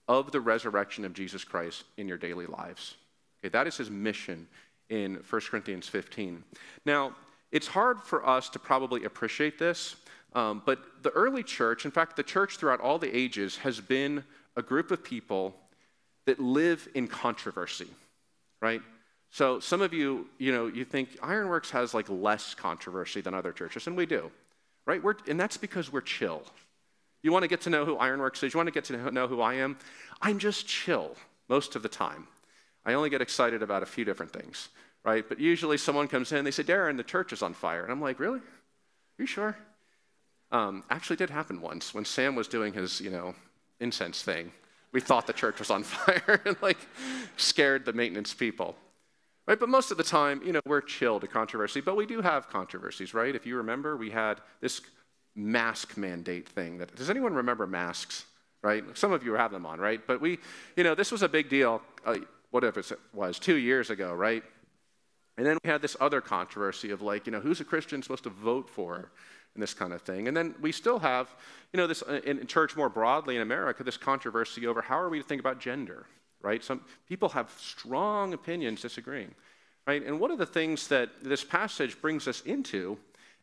of 0.06 0.32
the 0.32 0.40
resurrection 0.40 1.04
of 1.04 1.12
Jesus 1.12 1.44
Christ 1.44 1.84
in 1.96 2.08
your 2.08 2.16
daily 2.16 2.46
lives. 2.46 2.96
Okay, 3.40 3.50
that 3.50 3.66
is 3.66 3.76
his 3.76 3.90
mission 3.90 4.46
in 4.88 5.16
1 5.28 5.40
Corinthians 5.50 5.88
15. 5.88 6.42
Now, 6.86 7.14
it's 7.52 7.66
hard 7.66 8.00
for 8.00 8.26
us 8.26 8.48
to 8.50 8.58
probably 8.58 9.04
appreciate 9.04 9.58
this, 9.58 9.96
um, 10.34 10.62
but 10.64 11.02
the 11.02 11.10
early 11.10 11.42
church, 11.42 11.84
in 11.84 11.90
fact, 11.90 12.16
the 12.16 12.22
church 12.22 12.56
throughout 12.56 12.80
all 12.80 12.98
the 12.98 13.14
ages, 13.14 13.56
has 13.58 13.80
been 13.80 14.24
a 14.56 14.62
group 14.62 14.90
of 14.90 15.02
people 15.02 15.54
that 16.26 16.38
live 16.38 16.88
in 16.94 17.08
controversy, 17.08 17.88
right? 18.60 18.82
So 19.30 19.60
some 19.60 19.82
of 19.82 19.92
you, 19.92 20.26
you 20.38 20.52
know, 20.52 20.66
you 20.66 20.84
think 20.84 21.10
Ironworks 21.22 21.70
has 21.70 21.94
like 21.94 22.08
less 22.08 22.54
controversy 22.54 23.20
than 23.20 23.34
other 23.34 23.52
churches, 23.52 23.86
and 23.86 23.96
we 23.96 24.06
do, 24.06 24.30
right? 24.86 25.02
We're, 25.02 25.16
and 25.28 25.38
that's 25.38 25.56
because 25.56 25.92
we're 25.92 26.00
chill. 26.00 26.42
You 27.22 27.32
want 27.32 27.42
to 27.42 27.48
get 27.48 27.60
to 27.62 27.70
know 27.70 27.84
who 27.84 27.96
Ironworks 27.96 28.42
is? 28.42 28.54
You 28.54 28.58
want 28.58 28.68
to 28.68 28.72
get 28.72 28.84
to 28.84 29.10
know 29.10 29.26
who 29.26 29.40
I 29.40 29.54
am? 29.54 29.76
I'm 30.22 30.38
just 30.38 30.66
chill 30.66 31.16
most 31.48 31.76
of 31.76 31.82
the 31.82 31.88
time. 31.88 32.28
I 32.86 32.94
only 32.94 33.10
get 33.10 33.20
excited 33.20 33.62
about 33.62 33.82
a 33.82 33.86
few 33.86 34.04
different 34.04 34.32
things, 34.32 34.68
right? 35.04 35.28
But 35.28 35.38
usually 35.38 35.76
someone 35.76 36.08
comes 36.08 36.32
in, 36.32 36.38
and 36.38 36.46
they 36.46 36.52
say, 36.52 36.62
Darren, 36.62 36.96
the 36.96 37.04
church 37.04 37.32
is 37.32 37.42
on 37.42 37.54
fire. 37.54 37.82
And 37.82 37.92
I'm 37.92 38.00
like, 38.00 38.18
really? 38.18 38.38
Are 38.38 39.22
you 39.22 39.26
sure? 39.26 39.58
Um, 40.50 40.84
actually 40.88 41.16
did 41.16 41.28
happen 41.28 41.60
once 41.60 41.92
when 41.92 42.04
Sam 42.04 42.34
was 42.34 42.48
doing 42.48 42.72
his, 42.72 43.00
you 43.00 43.10
know, 43.10 43.34
incense 43.80 44.22
thing. 44.22 44.52
We 44.92 45.00
thought 45.00 45.26
the 45.26 45.32
church 45.34 45.58
was 45.58 45.70
on 45.70 45.82
fire 45.84 46.40
and 46.46 46.56
like 46.62 46.78
scared 47.36 47.84
the 47.84 47.92
maintenance 47.92 48.32
people. 48.32 48.76
Right? 49.48 49.58
But 49.58 49.70
most 49.70 49.90
of 49.90 49.96
the 49.96 50.04
time, 50.04 50.42
you 50.44 50.52
know, 50.52 50.60
we're 50.66 50.82
chill 50.82 51.18
to 51.20 51.26
controversy, 51.26 51.80
but 51.80 51.96
we 51.96 52.04
do 52.04 52.20
have 52.20 52.50
controversies, 52.50 53.14
right? 53.14 53.34
If 53.34 53.46
you 53.46 53.56
remember, 53.56 53.96
we 53.96 54.10
had 54.10 54.42
this 54.60 54.82
mask 55.34 55.96
mandate 55.96 56.46
thing 56.46 56.76
that 56.78 56.94
does 56.94 57.08
anyone 57.08 57.32
remember 57.32 57.66
masks? 57.66 58.26
Right? 58.62 58.84
Some 58.94 59.12
of 59.12 59.24
you 59.24 59.32
have 59.34 59.50
them 59.50 59.64
on, 59.64 59.80
right? 59.80 60.06
But 60.06 60.20
we, 60.20 60.38
you 60.76 60.84
know, 60.84 60.94
this 60.94 61.10
was 61.10 61.22
a 61.22 61.28
big 61.28 61.48
deal, 61.48 61.80
uh, 62.04 62.16
whatever 62.50 62.80
it 62.80 62.92
was, 63.14 63.38
two 63.38 63.54
years 63.54 63.88
ago, 63.88 64.12
right? 64.12 64.42
And 65.38 65.46
then 65.46 65.56
we 65.64 65.70
had 65.70 65.80
this 65.80 65.96
other 65.98 66.20
controversy 66.20 66.90
of 66.90 67.00
like, 67.00 67.24
you 67.24 67.32
know, 67.32 67.40
who's 67.40 67.60
a 67.60 67.64
Christian 67.64 68.02
supposed 68.02 68.24
to 68.24 68.30
vote 68.30 68.68
for? 68.68 69.10
and 69.54 69.62
this 69.62 69.74
kind 69.74 69.92
of 69.92 70.02
thing. 70.02 70.28
And 70.28 70.36
then 70.36 70.54
we 70.60 70.70
still 70.70 71.00
have, 71.00 71.34
you 71.72 71.78
know, 71.78 71.88
this 71.88 72.02
uh, 72.02 72.20
in 72.24 72.46
church 72.46 72.76
more 72.76 72.88
broadly 72.88 73.34
in 73.34 73.42
America, 73.42 73.82
this 73.82 73.96
controversy 73.96 74.66
over 74.68 74.82
how 74.82 75.00
are 75.00 75.08
we 75.08 75.18
to 75.18 75.24
think 75.24 75.40
about 75.40 75.58
gender, 75.58 76.06
right? 76.42 76.62
Some 76.62 76.82
people 77.08 77.28
have 77.30 77.50
strong 77.58 78.32
opinions 78.32 78.82
disagreeing, 78.82 79.34
right? 79.86 80.04
And 80.04 80.20
one 80.20 80.30
of 80.30 80.38
the 80.38 80.46
things 80.46 80.88
that 80.88 81.10
this 81.22 81.44
passage 81.44 82.00
brings 82.00 82.28
us 82.28 82.40
into 82.42 82.98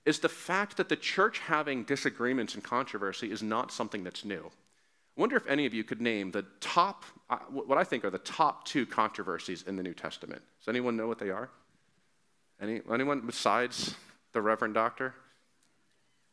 is 0.05 0.19
the 0.19 0.29
fact 0.29 0.77
that 0.77 0.89
the 0.89 0.95
church 0.95 1.39
having 1.39 1.83
disagreements 1.83 2.53
and 2.53 2.63
controversy 2.63 3.31
is 3.31 3.41
not 3.41 3.71
something 3.71 4.03
that's 4.03 4.23
new. 4.23 4.51
I 5.17 5.21
wonder 5.21 5.35
if 5.37 5.47
any 5.47 5.65
of 5.65 5.73
you 5.73 5.83
could 5.83 6.01
name 6.01 6.31
the 6.31 6.45
top, 6.59 7.05
uh, 7.29 7.37
what 7.49 7.77
I 7.77 7.83
think 7.83 8.03
are 8.05 8.09
the 8.09 8.17
top 8.19 8.65
two 8.65 8.85
controversies 8.85 9.63
in 9.63 9.77
the 9.77 9.83
New 9.83 9.93
Testament. 9.93 10.41
Does 10.59 10.67
anyone 10.67 10.97
know 10.97 11.07
what 11.07 11.19
they 11.19 11.29
are? 11.29 11.49
Any, 12.61 12.81
anyone 12.91 13.21
besides 13.21 13.95
the 14.33 14.41
Reverend 14.41 14.73
Doctor? 14.73 15.15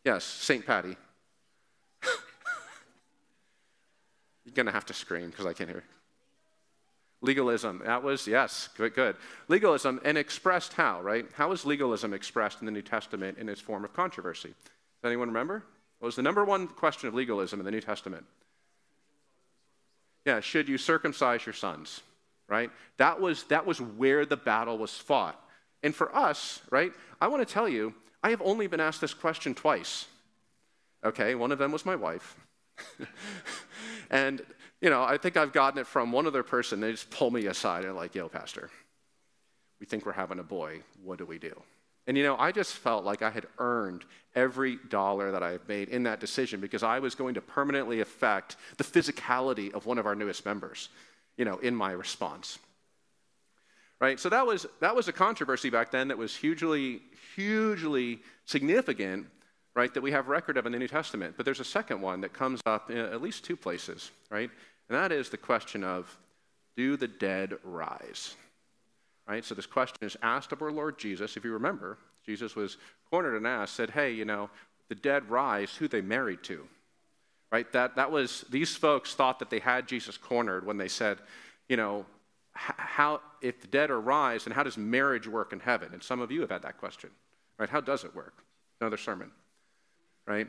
Yes, 0.05 0.25
St. 0.25 0.67
Patty. 0.67 0.97
You're 4.45 4.55
going 4.55 4.67
to 4.67 4.73
have 4.73 4.87
to 4.87 4.95
scream 4.95 5.31
because 5.31 5.47
I 5.47 5.53
can't 5.53 5.71
hear. 5.71 5.85
Legalism. 7.23 7.83
That 7.85 8.03
was, 8.03 8.27
yes, 8.27 8.69
good, 8.77 8.95
good. 8.95 9.17
Legalism, 9.49 10.01
and 10.05 10.19
expressed 10.19 10.75
how, 10.75 11.01
right? 11.01 11.25
How 11.35 11.53
is 11.53 11.65
legalism 11.65 12.13
expressed 12.13 12.61
in 12.61 12.67
the 12.67 12.73
New 12.73 12.83
Testament 12.83 13.39
in 13.39 13.49
its 13.49 13.61
form 13.61 13.85
of 13.85 13.95
controversy? 13.95 14.49
Does 14.49 15.09
anyone 15.09 15.29
remember? 15.29 15.65
What 16.01 16.07
was 16.07 16.17
the 16.17 16.23
number 16.23 16.45
one 16.45 16.67
question 16.67 17.09
of 17.09 17.15
legalism 17.15 17.61
in 17.61 17.65
the 17.65 17.71
New 17.71 17.81
Testament? 17.81 18.27
Yeah, 20.27 20.41
should 20.41 20.69
you 20.69 20.79
circumcise 20.79 21.47
your 21.47 21.53
sons? 21.53 22.01
Right? 22.49 22.71
That 22.97 23.21
was, 23.21 23.45
that 23.45 23.67
was 23.67 23.81
where 23.81 24.27
the 24.27 24.37
battle 24.37 24.77
was 24.77 24.97
fought. 24.97 25.41
And 25.85 25.95
for 25.95 26.15
us, 26.15 26.61
right, 26.71 26.93
I 27.21 27.29
want 27.29 27.47
to 27.47 27.53
tell 27.53 27.69
you, 27.69 27.95
I 28.23 28.31
have 28.31 28.43
only 28.43 28.67
been 28.67 28.81
asked 28.81 29.01
this 29.01 29.15
question 29.15 29.55
twice. 29.55 30.07
Okay, 31.05 31.35
one 31.35 31.53
of 31.53 31.59
them 31.59 31.73
was 31.73 31.87
my 31.87 31.97
wife. 31.97 32.37
and, 34.11 34.43
you 34.83 34.91
know, 34.91 35.05
I 35.05 35.17
think 35.17 35.37
I've 35.37 35.53
gotten 35.53 35.79
it 35.79 35.87
from 35.87 36.11
one 36.11 36.27
other 36.27 36.43
person. 36.43 36.81
They 36.81 36.91
just 36.91 37.09
pull 37.09 37.31
me 37.31 37.47
aside 37.47 37.85
and 37.85 37.95
like, 37.95 38.15
yo, 38.17 38.29
Pastor, 38.29 38.69
we 39.81 39.87
think 39.87 40.05
we're 40.05 40.13
having 40.13 40.41
a 40.41 40.43
boy. 40.45 40.81
What 41.05 41.19
do 41.19 41.25
we 41.25 41.39
do? 41.39 41.55
And, 42.09 42.19
you 42.19 42.25
know, 42.25 42.37
I 42.37 42.51
just 42.51 42.75
felt 42.75 43.05
like 43.05 43.23
I 43.23 43.31
had 43.31 43.47
earned 43.59 44.05
every 44.35 44.79
dollar 44.89 45.31
that 45.31 45.43
I 45.43 45.59
made 45.69 45.89
in 45.89 46.03
that 46.03 46.19
decision 46.19 46.61
because 46.61 46.83
I 46.83 46.99
was 46.99 47.15
going 47.15 47.35
to 47.35 47.41
permanently 47.41 48.01
affect 48.01 48.57
the 48.77 48.83
physicality 48.83 49.73
of 49.73 49.87
one 49.87 49.99
of 49.99 50.07
our 50.07 50.17
newest 50.17 50.45
members, 50.45 50.89
you 51.37 51.45
know, 51.45 51.59
in 51.59 51.77
my 51.77 51.93
response. 51.93 52.59
Right? 54.01 54.19
So 54.19 54.29
that 54.31 54.45
was, 54.45 54.67
that 54.81 54.97
was 54.97 55.07
a 55.07 55.13
controversy 55.13 55.71
back 55.71 55.93
then 55.93 56.09
that 56.09 56.19
was 56.19 56.35
hugely, 56.35 57.03
hugely 57.37 58.19
significant, 58.47 59.29
right, 59.77 59.95
that 59.95 60.03
we 60.03 60.11
have 60.11 60.27
record 60.27 60.57
of 60.57 60.67
in 60.67 60.73
the 60.73 60.79
New 60.81 60.89
Testament. 60.89 61.35
But 61.37 61.45
there's 61.45 61.61
a 61.61 61.65
second 61.65 62.01
one 62.01 62.21
that 62.23 62.33
comes 62.33 62.61
up 62.67 62.91
in 62.91 62.99
at 62.99 63.23
least 63.23 63.45
two 63.45 63.57
places, 63.57 64.11
right? 64.29 64.51
And 64.93 65.01
that 65.01 65.11
is 65.11 65.31
the 65.31 65.39
question 65.39 65.85
of 65.85 66.19
do 66.77 66.99
the 66.99 67.09
dead 67.09 67.55
rise? 67.65 68.37
Right? 69.27 69.43
So 69.43 69.55
this 69.55 69.65
question 69.65 69.97
is 70.03 70.19
asked 70.23 70.53
of 70.53 70.61
our 70.61 70.71
Lord 70.71 70.99
Jesus. 70.99 71.35
If 71.35 71.47
you 71.47 71.53
remember, 71.53 71.97
Jesus 72.27 72.55
was 72.55 72.77
cornered 73.09 73.35
and 73.35 73.47
asked, 73.47 73.75
said, 73.75 73.89
Hey, 73.89 74.13
you 74.13 74.27
know, 74.27 74.51
the 74.91 74.95
dead 74.95 75.31
rise, 75.31 75.75
who 75.75 75.89
they 75.89 76.03
married 76.03 76.43
to? 76.43 76.69
Right? 77.51 77.73
That, 77.73 77.97
that 77.97 78.11
was, 78.11 78.45
these 78.51 78.77
folks 78.77 79.15
thought 79.15 79.39
that 79.39 79.49
they 79.49 79.61
had 79.61 79.89
Jesus 79.89 80.19
cornered 80.19 80.67
when 80.67 80.77
they 80.77 80.89
said, 80.89 81.17
you 81.71 81.79
know, 81.79 82.05
how, 82.53 83.23
if 83.41 83.63
the 83.63 83.69
dead 83.69 83.91
are 83.91 83.99
rise, 84.01 84.45
and 84.45 84.55
how 84.55 84.63
does 84.63 84.77
marriage 84.77 85.27
work 85.27 85.55
in 85.55 85.61
heaven? 85.61 85.89
And 85.95 86.03
some 86.03 86.21
of 86.21 86.31
you 86.31 86.43
have 86.43 86.51
had 86.51 86.63
that 86.63 86.77
question, 86.77 87.09
right? 87.59 87.71
How 87.71 87.81
does 87.81 88.05
it 88.05 88.15
work? 88.15 88.45
Another 88.79 88.99
sermon, 88.99 89.31
right? 90.27 90.49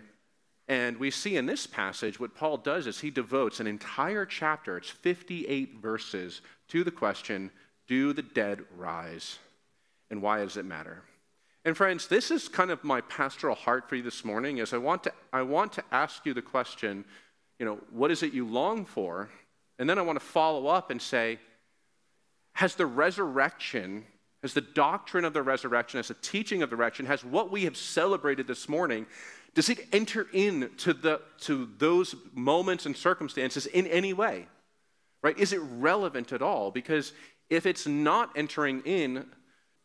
And 0.67 0.97
we 0.97 1.11
see 1.11 1.35
in 1.35 1.45
this 1.45 1.67
passage 1.67 2.19
what 2.19 2.35
Paul 2.35 2.57
does 2.57 2.87
is 2.87 2.99
he 2.99 3.11
devotes 3.11 3.59
an 3.59 3.67
entire 3.67 4.25
chapter, 4.25 4.77
it's 4.77 4.89
58 4.89 5.75
verses, 5.81 6.41
to 6.69 6.83
the 6.83 6.91
question 6.91 7.51
do 7.87 8.13
the 8.13 8.21
dead 8.21 8.61
rise? 8.77 9.39
And 10.09 10.21
why 10.21 10.39
does 10.39 10.57
it 10.57 10.65
matter? 10.65 11.03
And 11.65 11.75
friends, 11.75 12.07
this 12.07 12.31
is 12.31 12.47
kind 12.47 12.71
of 12.71 12.83
my 12.83 13.01
pastoral 13.01 13.55
heart 13.55 13.87
for 13.87 13.95
you 13.95 14.03
this 14.03 14.25
morning 14.25 14.57
is 14.57 14.73
I 14.73 14.77
want 14.77 15.03
to 15.03 15.13
I 15.31 15.41
want 15.41 15.73
to 15.73 15.83
ask 15.91 16.25
you 16.25 16.33
the 16.33 16.41
question, 16.41 17.05
you 17.59 17.65
know, 17.65 17.79
what 17.91 18.11
is 18.11 18.23
it 18.23 18.33
you 18.33 18.47
long 18.47 18.85
for? 18.85 19.29
And 19.79 19.89
then 19.89 19.97
I 19.97 20.01
want 20.01 20.19
to 20.19 20.25
follow 20.25 20.67
up 20.67 20.91
and 20.91 21.01
say, 21.01 21.39
has 22.53 22.75
the 22.75 22.85
resurrection, 22.85 24.05
has 24.41 24.53
the 24.53 24.61
doctrine 24.61 25.25
of 25.25 25.33
the 25.33 25.41
resurrection, 25.41 25.97
has 25.97 26.09
the 26.09 26.13
teaching 26.15 26.61
of 26.61 26.69
the 26.69 26.75
resurrection, 26.75 27.05
has 27.05 27.23
what 27.23 27.51
we 27.51 27.63
have 27.63 27.77
celebrated 27.77 28.45
this 28.45 28.69
morning, 28.69 29.05
does 29.55 29.69
it 29.69 29.87
enter 29.91 30.27
into 30.33 30.93
the, 30.93 31.21
to 31.41 31.69
those 31.77 32.15
moments 32.33 32.85
and 32.85 32.97
circumstances 32.97 33.65
in 33.67 33.85
any 33.87 34.13
way? 34.13 34.47
Right? 35.21 35.37
Is 35.37 35.53
it 35.53 35.61
relevant 35.61 36.33
at 36.33 36.41
all? 36.41 36.71
Because 36.71 37.13
if 37.49 37.65
it's 37.65 37.85
not 37.85 38.31
entering 38.35 38.81
in 38.81 39.25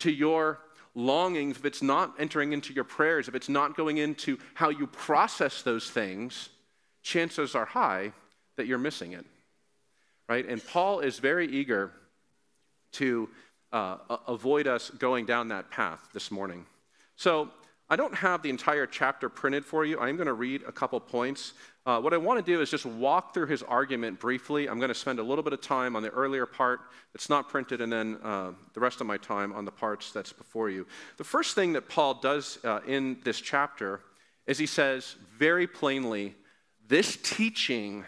to 0.01 0.11
your 0.11 0.61
longings, 0.95 1.57
if 1.57 1.65
it's 1.65 1.83
not 1.83 2.15
entering 2.19 2.53
into 2.53 2.73
your 2.73 2.85
prayers, 2.85 3.29
if 3.29 3.35
it's 3.35 3.49
not 3.49 3.77
going 3.77 3.99
into 3.99 4.39
how 4.55 4.71
you 4.71 4.87
process 4.87 5.63
those 5.63 5.91
things, 5.91 6.49
chances 7.03 7.55
are 7.55 7.67
high 7.67 8.13
that 8.57 8.67
you're 8.67 8.79
missing 8.79 9.13
it. 9.13 9.25
Right? 10.29 10.47
And 10.49 10.67
Paul 10.67 11.01
is 11.01 11.19
very 11.19 11.47
eager 11.47 11.93
to 12.93 13.29
uh, 13.71 13.99
avoid 14.27 14.67
us 14.67 14.91
going 14.91 15.27
down 15.27 15.49
that 15.49 15.71
path 15.71 16.09
this 16.15 16.31
morning. 16.31 16.65
So 17.17 17.51
I 17.91 17.97
don't 17.97 18.15
have 18.15 18.43
the 18.43 18.51
entire 18.51 18.87
chapter 18.87 19.29
printed 19.29 19.65
for 19.65 19.85
you. 19.85 19.99
I'm 19.99 20.17
going 20.17 20.27
to 20.27 20.35
read 20.35 20.63
a 20.67 20.73
couple 20.73 21.01
points. 21.01 21.55
Uh, 21.87 22.01
what 22.01 22.13
I 22.13 22.19
want 22.19 22.45
to 22.45 22.53
do 22.53 22.61
is 22.61 22.71
just 22.71 22.85
walk 22.85 23.33
through 23.33 23.47
his 23.47 23.63
argument 23.63 24.21
briefly. 24.21 24.69
I'm 24.69 24.79
going 24.79 24.91
to 24.91 24.95
spend 24.95 25.19
a 25.19 25.23
little 25.23 25.43
bit 25.43 25.55
of 25.55 25.61
time 25.63 25.97
on 25.97 26.03
the 26.03 26.11
earlier 26.11 26.45
part 26.45 26.81
that's 27.15 27.31
not 27.31 27.49
printed, 27.49 27.81
and 27.81 27.91
then 27.91 28.19
uh, 28.23 28.53
the 28.75 28.81
rest 28.81 29.01
of 29.01 29.07
my 29.07 29.17
time 29.17 29.53
on 29.53 29.65
the 29.65 29.71
parts 29.71 30.13
that's 30.13 30.33
before 30.33 30.69
you. 30.69 30.87
The 31.17 31.25
first 31.25 31.55
thing 31.55 31.73
that 31.73 31.89
Paul 31.89 32.15
does 32.15 32.59
uh, 32.65 32.81
in 32.87 33.19
this 33.25 33.41
chapter 33.41 34.03
is 34.47 34.59
he 34.59 34.67
says 34.67 35.17
very 35.37 35.67
plainly, 35.67 36.35
this 36.87 37.17
teaching 37.23 38.05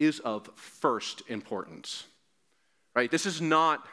is 0.00 0.18
of 0.20 0.48
first 0.56 1.22
importance 1.28 2.04
right? 2.94 3.10
This 3.10 3.26
is 3.26 3.40
not 3.40 3.86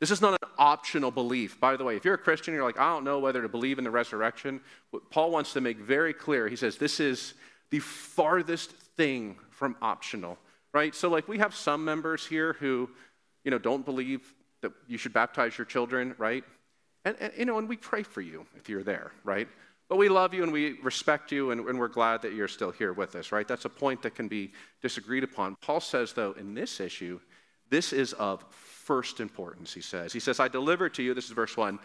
this 0.00 0.10
is 0.10 0.20
not 0.20 0.32
an 0.32 0.48
optional 0.58 1.10
belief. 1.10 1.58
By 1.60 1.76
the 1.76 1.84
way, 1.84 1.96
if 1.96 2.04
you're 2.04 2.14
a 2.14 2.18
Christian, 2.18 2.54
you're 2.54 2.64
like, 2.64 2.78
I 2.78 2.92
don't 2.92 3.04
know 3.04 3.18
whether 3.20 3.40
to 3.42 3.48
believe 3.48 3.78
in 3.78 3.84
the 3.84 3.90
resurrection. 3.90 4.60
What 4.90 5.10
Paul 5.10 5.30
wants 5.30 5.52
to 5.54 5.60
make 5.60 5.78
very 5.78 6.12
clear, 6.12 6.48
he 6.48 6.56
says, 6.56 6.76
this 6.76 7.00
is 7.00 7.34
the 7.70 7.78
farthest 7.78 8.70
thing 8.70 9.36
from 9.50 9.76
optional, 9.80 10.38
right? 10.72 10.94
So, 10.94 11.08
like, 11.08 11.28
we 11.28 11.38
have 11.38 11.54
some 11.54 11.84
members 11.84 12.26
here 12.26 12.54
who, 12.54 12.90
you 13.44 13.50
know, 13.50 13.58
don't 13.58 13.84
believe 13.84 14.34
that 14.62 14.72
you 14.88 14.98
should 14.98 15.12
baptize 15.12 15.56
your 15.56 15.64
children, 15.64 16.14
right? 16.18 16.44
And, 17.04 17.16
and 17.20 17.32
you 17.36 17.44
know, 17.44 17.58
and 17.58 17.68
we 17.68 17.76
pray 17.76 18.02
for 18.02 18.20
you 18.20 18.46
if 18.56 18.68
you're 18.68 18.82
there, 18.82 19.12
right? 19.24 19.48
But 19.88 19.96
we 19.96 20.08
love 20.08 20.32
you 20.32 20.42
and 20.42 20.52
we 20.52 20.80
respect 20.80 21.30
you 21.30 21.50
and, 21.50 21.60
and 21.68 21.78
we're 21.78 21.88
glad 21.88 22.22
that 22.22 22.32
you're 22.32 22.48
still 22.48 22.70
here 22.70 22.92
with 22.92 23.14
us, 23.14 23.32
right? 23.32 23.46
That's 23.46 23.66
a 23.66 23.70
point 23.70 24.02
that 24.02 24.14
can 24.14 24.28
be 24.28 24.52
disagreed 24.80 25.24
upon. 25.24 25.56
Paul 25.56 25.80
says, 25.80 26.14
though, 26.14 26.32
in 26.32 26.54
this 26.54 26.80
issue, 26.80 27.20
this 27.74 27.92
is 27.92 28.12
of 28.12 28.44
first 28.52 29.18
importance, 29.18 29.74
he 29.74 29.80
says. 29.80 30.12
He 30.12 30.20
says, 30.20 30.38
I 30.38 30.46
deliver 30.46 30.88
to 30.90 31.02
you, 31.02 31.12
this 31.12 31.24
is 31.24 31.32
verse 31.32 31.56
1, 31.56 31.80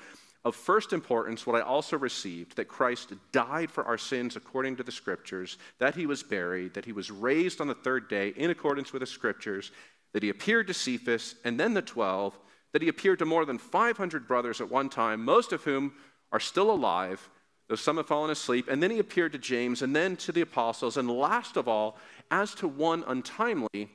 of 0.46 0.56
first 0.56 0.94
importance 0.94 1.48
what 1.48 1.56
I 1.56 1.62
also 1.62 1.98
received 1.98 2.56
that 2.56 2.68
Christ 2.68 3.14
died 3.32 3.72
for 3.72 3.84
our 3.86 3.98
sins 3.98 4.36
according 4.36 4.76
to 4.76 4.84
the 4.84 4.92
Scriptures, 4.92 5.58
that 5.80 5.96
he 5.96 6.06
was 6.06 6.22
buried, 6.22 6.76
that 6.76 6.86
he 6.86 6.94
was 6.94 7.10
raised 7.10 7.60
on 7.60 7.68
the 7.68 7.74
third 7.74 8.08
day 8.08 8.30
in 8.38 8.52
accordance 8.52 8.94
with 8.94 9.00
the 9.00 9.08
Scriptures, 9.08 9.72
that 10.14 10.22
he 10.22 10.30
appeared 10.30 10.68
to 10.68 10.74
Cephas 10.74 11.36
and 11.44 11.60
then 11.60 11.74
the 11.74 11.82
twelve. 11.82 12.38
that 12.72 12.82
he 12.82 12.88
appeared 12.88 13.20
to 13.20 13.26
more 13.26 13.46
than 13.46 13.58
500 13.58 14.28
brothers 14.28 14.62
at 14.62 14.70
one 14.70 14.90
time, 14.90 15.24
most 15.24 15.52
of 15.52 15.64
whom 15.64 15.94
are 16.32 16.40
still 16.40 16.70
alive, 16.70 17.30
though 17.68 17.76
some 17.76 17.98
have 17.98 18.08
fallen 18.08 18.30
asleep. 18.30 18.68
And 18.70 18.82
then 18.82 18.92
he 18.92 19.00
appeared 19.00 19.32
to 19.32 19.40
James, 19.40 19.82
and 19.82 19.96
then 19.96 20.16
to 20.18 20.32
the 20.32 20.42
apostles. 20.42 20.98
And 20.98 21.10
last 21.10 21.58
of 21.58 21.68
all, 21.68 21.98
as 22.30 22.54
to 22.56 22.68
one 22.68 23.04
untimely 23.08 23.90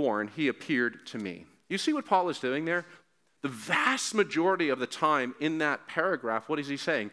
born, 0.00 0.30
he 0.34 0.48
appeared 0.48 1.04
to 1.04 1.18
me. 1.18 1.44
You 1.68 1.76
see 1.76 1.92
what 1.92 2.06
Paul 2.06 2.30
is 2.30 2.38
doing 2.38 2.64
there? 2.64 2.86
The 3.42 3.48
vast 3.48 4.14
majority 4.14 4.70
of 4.70 4.78
the 4.78 4.86
time 4.86 5.34
in 5.40 5.58
that 5.58 5.86
paragraph, 5.86 6.48
what 6.48 6.58
is 6.58 6.68
he 6.68 6.78
saying? 6.78 7.10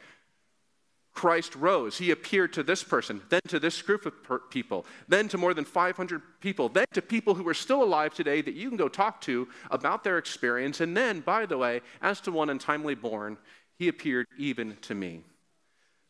Christ 1.13 1.53
rose. 1.55 1.97
He 1.97 2.11
appeared 2.11 2.53
to 2.53 2.63
this 2.63 2.83
person, 2.83 3.21
then 3.27 3.41
to 3.49 3.59
this 3.59 3.81
group 3.81 4.05
of 4.05 4.13
people, 4.49 4.85
then 5.09 5.27
to 5.29 5.37
more 5.37 5.53
than 5.53 5.65
500 5.65 6.21
people, 6.39 6.69
then 6.69 6.85
to 6.93 7.01
people 7.01 7.33
who 7.33 7.45
are 7.49 7.53
still 7.53 7.83
alive 7.83 8.13
today 8.13 8.41
that 8.41 8.53
you 8.53 8.69
can 8.69 8.77
go 8.77 8.87
talk 8.87 9.19
to 9.21 9.49
about 9.69 10.05
their 10.05 10.17
experience. 10.17 10.79
And 10.79 10.95
then, 10.95 11.19
by 11.19 11.45
the 11.45 11.57
way, 11.57 11.81
as 12.01 12.21
to 12.21 12.31
one 12.31 12.49
untimely 12.49 12.95
born, 12.95 13.37
he 13.77 13.89
appeared 13.89 14.27
even 14.37 14.77
to 14.83 14.95
me. 14.95 15.23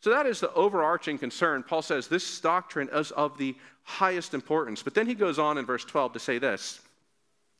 So 0.00 0.10
that 0.10 0.26
is 0.26 0.40
the 0.40 0.52
overarching 0.52 1.18
concern. 1.18 1.62
Paul 1.62 1.82
says 1.82 2.06
this 2.06 2.40
doctrine 2.40 2.88
is 2.92 3.10
of 3.12 3.36
the 3.36 3.56
highest 3.82 4.34
importance. 4.34 4.82
But 4.82 4.94
then 4.94 5.06
he 5.06 5.14
goes 5.14 5.38
on 5.38 5.58
in 5.58 5.66
verse 5.66 5.84
12 5.84 6.12
to 6.12 6.18
say 6.18 6.38
this. 6.38 6.80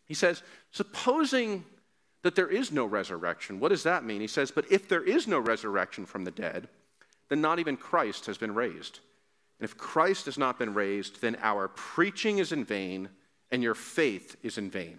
He 0.04 0.14
says, 0.14 0.42
supposing 0.71 1.64
that 2.23 2.35
there 2.35 2.49
is 2.49 2.71
no 2.73 2.85
resurrection, 2.85 3.61
what 3.61 3.71
does 3.71 3.83
that 3.83 4.04
mean? 4.04 4.21
He 4.21 4.26
says, 4.26 4.50
but 4.50 4.71
if 4.71 4.88
there 4.88 5.02
is 5.02 5.26
no 5.26 5.38
resurrection 5.38 6.07
from 6.07 6.25
the 6.25 6.30
dead, 6.30 6.68
then 7.28 7.40
not 7.40 7.59
even 7.59 7.76
Christ 7.76 8.26
has 8.26 8.38
been 8.38 8.54
raised. 8.54 9.00
And 9.59 9.68
if 9.68 9.76
Christ 9.76 10.26
has 10.26 10.38
not 10.38 10.59
been 10.59 10.75
raised, 10.75 11.21
then 11.21 11.37
our 11.42 11.68
preaching 11.68 12.38
is 12.38 12.52
in 12.52 12.64
vain 12.64 13.09
and 13.50 13.62
your 13.62 13.75
faith 13.75 14.37
is 14.42 14.59
in 14.59 14.71
vain. 14.71 14.99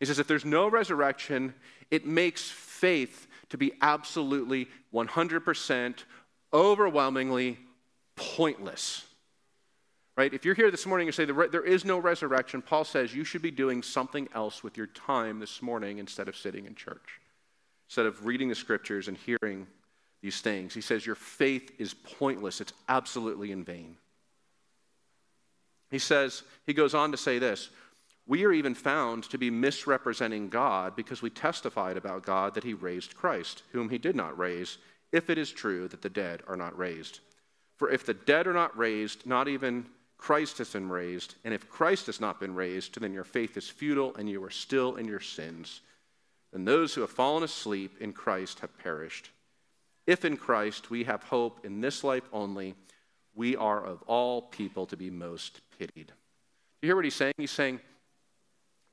He 0.00 0.06
says, 0.06 0.18
if 0.18 0.26
there's 0.26 0.44
no 0.44 0.68
resurrection, 0.68 1.54
it 1.90 2.06
makes 2.06 2.48
faith 2.48 3.26
to 3.54 3.58
be 3.58 3.72
absolutely 3.82 4.66
100% 4.92 5.94
overwhelmingly 6.52 7.56
pointless. 8.16 9.06
Right? 10.16 10.34
If 10.34 10.44
you're 10.44 10.56
here 10.56 10.72
this 10.72 10.86
morning 10.86 11.06
and 11.06 11.14
say 11.14 11.24
there 11.24 11.64
is 11.64 11.84
no 11.84 11.98
resurrection, 11.98 12.62
Paul 12.62 12.82
says 12.82 13.14
you 13.14 13.22
should 13.22 13.42
be 13.42 13.52
doing 13.52 13.80
something 13.80 14.28
else 14.34 14.64
with 14.64 14.76
your 14.76 14.88
time 14.88 15.38
this 15.38 15.62
morning 15.62 15.98
instead 15.98 16.26
of 16.26 16.36
sitting 16.36 16.66
in 16.66 16.74
church, 16.74 17.20
instead 17.86 18.06
of 18.06 18.26
reading 18.26 18.48
the 18.48 18.56
scriptures 18.56 19.06
and 19.06 19.16
hearing 19.16 19.68
these 20.20 20.40
things. 20.40 20.74
He 20.74 20.80
says, 20.80 21.06
Your 21.06 21.14
faith 21.14 21.70
is 21.78 21.94
pointless, 21.94 22.60
it's 22.60 22.72
absolutely 22.88 23.52
in 23.52 23.62
vain. 23.62 23.96
He 25.92 26.00
says, 26.00 26.42
he 26.66 26.72
goes 26.72 26.92
on 26.92 27.12
to 27.12 27.16
say 27.16 27.38
this 27.38 27.70
We 28.26 28.44
are 28.44 28.52
even 28.52 28.74
found 28.74 29.24
to 29.24 29.38
be 29.38 29.50
misrepresenting 29.50 30.48
God 30.48 30.96
because 30.96 31.20
we 31.20 31.30
testified 31.30 31.96
about 31.96 32.24
God 32.24 32.54
that 32.54 32.64
he 32.64 32.72
raised 32.72 33.14
Christ, 33.14 33.62
whom 33.72 33.90
he 33.90 33.98
did 33.98 34.16
not 34.16 34.38
raise, 34.38 34.78
if 35.12 35.28
it 35.28 35.36
is 35.36 35.52
true 35.52 35.88
that 35.88 36.00
the 36.00 36.08
dead 36.08 36.42
are 36.48 36.56
not 36.56 36.76
raised. 36.76 37.20
For 37.76 37.90
if 37.90 38.06
the 38.06 38.14
dead 38.14 38.46
are 38.46 38.54
not 38.54 38.76
raised, 38.76 39.26
not 39.26 39.48
even 39.48 39.86
Christ 40.16 40.58
has 40.58 40.70
been 40.70 40.88
raised, 40.88 41.34
and 41.44 41.52
if 41.52 41.68
Christ 41.68 42.06
has 42.06 42.20
not 42.20 42.40
been 42.40 42.54
raised, 42.54 42.98
then 42.98 43.12
your 43.12 43.24
faith 43.24 43.56
is 43.56 43.68
futile 43.68 44.14
and 44.16 44.28
you 44.28 44.42
are 44.42 44.50
still 44.50 44.96
in 44.96 45.06
your 45.06 45.20
sins. 45.20 45.82
And 46.52 46.66
those 46.66 46.94
who 46.94 47.02
have 47.02 47.10
fallen 47.10 47.42
asleep 47.42 48.00
in 48.00 48.12
Christ 48.12 48.60
have 48.60 48.78
perished. 48.78 49.30
If 50.06 50.24
in 50.24 50.36
Christ 50.36 50.88
we 50.90 51.04
have 51.04 51.24
hope 51.24 51.64
in 51.64 51.80
this 51.80 52.04
life 52.04 52.28
only, 52.32 52.74
we 53.34 53.56
are 53.56 53.84
of 53.84 54.02
all 54.02 54.42
people 54.42 54.86
to 54.86 54.96
be 54.96 55.10
most 55.10 55.60
pitied. 55.78 56.12
You 56.80 56.88
hear 56.88 56.96
what 56.96 57.04
he's 57.04 57.14
saying? 57.14 57.34
He's 57.36 57.50
saying, 57.50 57.80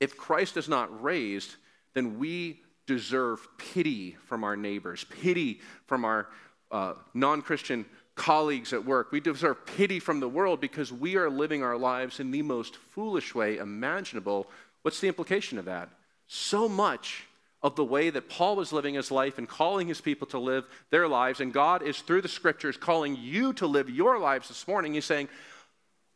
if 0.02 0.18
Christ 0.18 0.58
is 0.58 0.68
not 0.68 1.02
raised, 1.02 1.56
then 1.94 2.20
we 2.20 2.60
deserve 2.88 3.48
pity 3.58 4.18
from 4.26 4.44
our 4.44 4.58
neighbors, 4.58 5.06
pity 5.06 5.62
from 5.86 6.04
our 6.04 6.28
uh, 6.72 6.94
non 7.14 7.42
Christian 7.42 7.86
colleagues 8.16 8.74
at 8.74 8.84
work. 8.84 9.12
We 9.12 9.20
deserve 9.20 9.66
pity 9.66 10.00
from 10.00 10.20
the 10.20 10.28
world 10.28 10.60
because 10.60 10.92
we 10.92 11.16
are 11.16 11.30
living 11.30 11.64
our 11.64 11.78
lives 11.78 12.20
in 12.20 12.32
the 12.32 12.42
most 12.42 12.76
foolish 12.76 13.34
way 13.34 13.58
imaginable. 13.58 14.48
What's 14.82 15.00
the 15.00 15.08
implication 15.08 15.58
of 15.58 15.66
that? 15.66 15.90
So 16.28 16.68
much 16.68 17.28
of 17.64 17.76
the 17.76 17.86
way 17.86 18.10
that 18.10 18.28
Paul 18.28 18.56
was 18.56 18.74
living 18.74 18.96
his 18.96 19.12
life 19.12 19.38
and 19.38 19.48
calling 19.48 19.88
his 19.88 20.02
people 20.02 20.26
to 20.28 20.40
live 20.40 20.66
their 20.90 21.08
lives. 21.08 21.40
And 21.40 21.54
God 21.54 21.84
is, 21.84 22.00
through 22.00 22.24
the 22.24 22.28
scriptures, 22.28 22.76
calling 22.76 23.16
you 23.16 23.54
to 23.54 23.68
live 23.68 23.90
your 23.90 24.18
lives 24.18 24.48
this 24.48 24.68
morning. 24.68 24.96
He's 24.96 25.06
saying, 25.06 25.30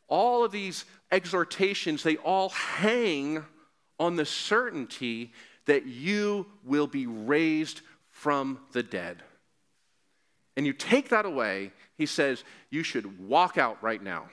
all 0.07 0.43
of 0.43 0.51
these 0.51 0.85
exhortations, 1.11 2.01
they 2.01 2.17
all 2.17 2.49
hang 2.49 3.45
on 3.99 4.15
the 4.15 4.25
certainty 4.25 5.33
that 5.65 5.85
you 5.85 6.45
will 6.63 6.87
be 6.87 7.07
raised 7.07 7.81
from 8.11 8.59
the 8.71 8.83
dead. 8.83 9.23
And 10.57 10.65
you 10.65 10.73
take 10.73 11.09
that 11.09 11.25
away, 11.25 11.71
he 11.97 12.05
says, 12.05 12.43
you 12.69 12.83
should 12.83 13.27
walk 13.27 13.57
out 13.57 13.81
right 13.83 14.01
now. 14.01 14.29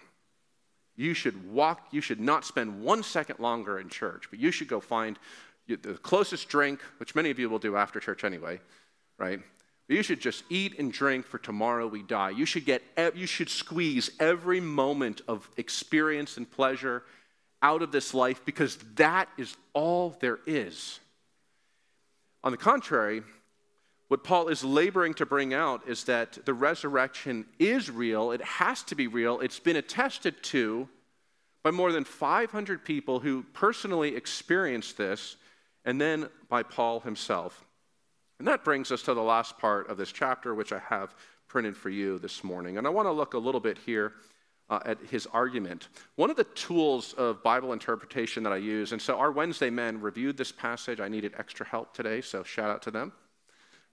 You 0.94 1.14
should 1.14 1.50
walk, 1.50 1.88
you 1.90 2.00
should 2.00 2.20
not 2.20 2.44
spend 2.44 2.82
one 2.82 3.02
second 3.02 3.38
longer 3.40 3.78
in 3.80 3.88
church, 3.88 4.26
but 4.30 4.38
you 4.38 4.50
should 4.50 4.68
go 4.68 4.78
find 4.78 5.18
the 5.66 5.94
closest 6.02 6.48
drink, 6.48 6.80
which 6.98 7.14
many 7.14 7.30
of 7.30 7.38
you 7.38 7.48
will 7.48 7.58
do 7.58 7.76
after 7.76 7.98
church 7.98 8.24
anyway, 8.24 8.60
right? 9.18 9.40
But 9.88 9.96
you 9.96 10.02
should 10.02 10.20
just 10.20 10.44
eat 10.48 10.78
and 10.78 10.92
drink 10.92 11.26
for 11.26 11.38
tomorrow 11.38 11.86
we 11.86 12.02
die. 12.02 12.30
You 12.30 12.46
should 12.46 12.66
get 12.66 12.82
you 13.14 13.26
should 13.26 13.48
squeeze 13.48 14.10
every 14.20 14.60
moment 14.60 15.22
of 15.26 15.48
experience 15.56 16.36
and 16.36 16.48
pleasure 16.50 17.04
out 17.62 17.82
of 17.82 17.92
this 17.92 18.12
life 18.12 18.44
because 18.44 18.76
that 18.96 19.28
is 19.38 19.56
all 19.72 20.16
there 20.20 20.40
is. 20.46 21.00
On 22.44 22.50
the 22.50 22.58
contrary, 22.58 23.22
what 24.08 24.24
Paul 24.24 24.48
is 24.48 24.62
laboring 24.64 25.14
to 25.14 25.26
bring 25.26 25.54
out 25.54 25.88
is 25.88 26.04
that 26.04 26.44
the 26.44 26.52
resurrection 26.52 27.46
is 27.58 27.90
real. 27.90 28.32
It 28.32 28.42
has 28.42 28.82
to 28.84 28.94
be 28.94 29.06
real. 29.06 29.40
It's 29.40 29.60
been 29.60 29.76
attested 29.76 30.42
to 30.44 30.88
by 31.62 31.70
more 31.70 31.92
than 31.92 32.04
500 32.04 32.84
people 32.84 33.20
who 33.20 33.44
personally 33.54 34.16
experienced 34.16 34.98
this 34.98 35.36
and 35.84 36.00
then 36.00 36.28
by 36.48 36.62
Paul 36.62 37.00
himself. 37.00 37.64
And 38.38 38.48
that 38.48 38.64
brings 38.64 38.90
us 38.90 39.02
to 39.02 39.14
the 39.14 39.22
last 39.22 39.56
part 39.58 39.88
of 39.88 39.96
this 39.96 40.10
chapter, 40.10 40.54
which 40.54 40.72
I 40.72 40.80
have 40.80 41.14
printed 41.46 41.76
for 41.76 41.90
you 41.90 42.18
this 42.18 42.42
morning. 42.42 42.78
And 42.78 42.86
I 42.86 42.90
want 42.90 43.06
to 43.06 43.12
look 43.12 43.34
a 43.34 43.38
little 43.38 43.60
bit 43.60 43.78
here 43.78 44.12
uh, 44.72 44.80
at 44.86 44.98
his 45.10 45.26
argument. 45.34 45.88
One 46.16 46.30
of 46.30 46.36
the 46.36 46.44
tools 46.44 47.12
of 47.18 47.42
Bible 47.42 47.74
interpretation 47.74 48.42
that 48.44 48.54
I 48.54 48.56
use, 48.56 48.92
and 48.92 49.02
so 49.02 49.18
our 49.18 49.30
Wednesday 49.30 49.68
men 49.68 50.00
reviewed 50.00 50.38
this 50.38 50.50
passage. 50.50 50.98
I 50.98 51.08
needed 51.08 51.34
extra 51.36 51.66
help 51.66 51.92
today, 51.92 52.22
so 52.22 52.42
shout 52.42 52.70
out 52.70 52.80
to 52.82 52.90
them, 52.90 53.12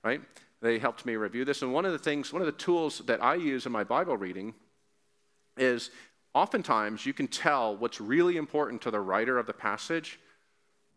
right? 0.05 0.21
They 0.61 0.79
helped 0.79 1.05
me 1.05 1.17
review 1.17 1.43
this. 1.43 1.63
And 1.63 1.73
one 1.73 1.83
of 1.83 1.91
the 1.91 1.99
things, 1.99 2.31
one 2.31 2.41
of 2.41 2.45
the 2.45 2.53
tools 2.53 2.99
that 3.07 3.21
I 3.21 3.35
use 3.35 3.65
in 3.65 3.73
my 3.73 3.83
Bible 3.83 4.15
reading 4.15 4.53
is 5.57 5.91
oftentimes 6.33 7.05
you 7.05 7.11
can 7.11 7.27
tell 7.27 7.75
what's 7.75 7.99
really 7.99 8.37
important 8.37 8.81
to 8.83 8.91
the 8.91 9.01
writer 9.01 9.37
of 9.37 9.47
the 9.47 9.53
passage 9.53 10.17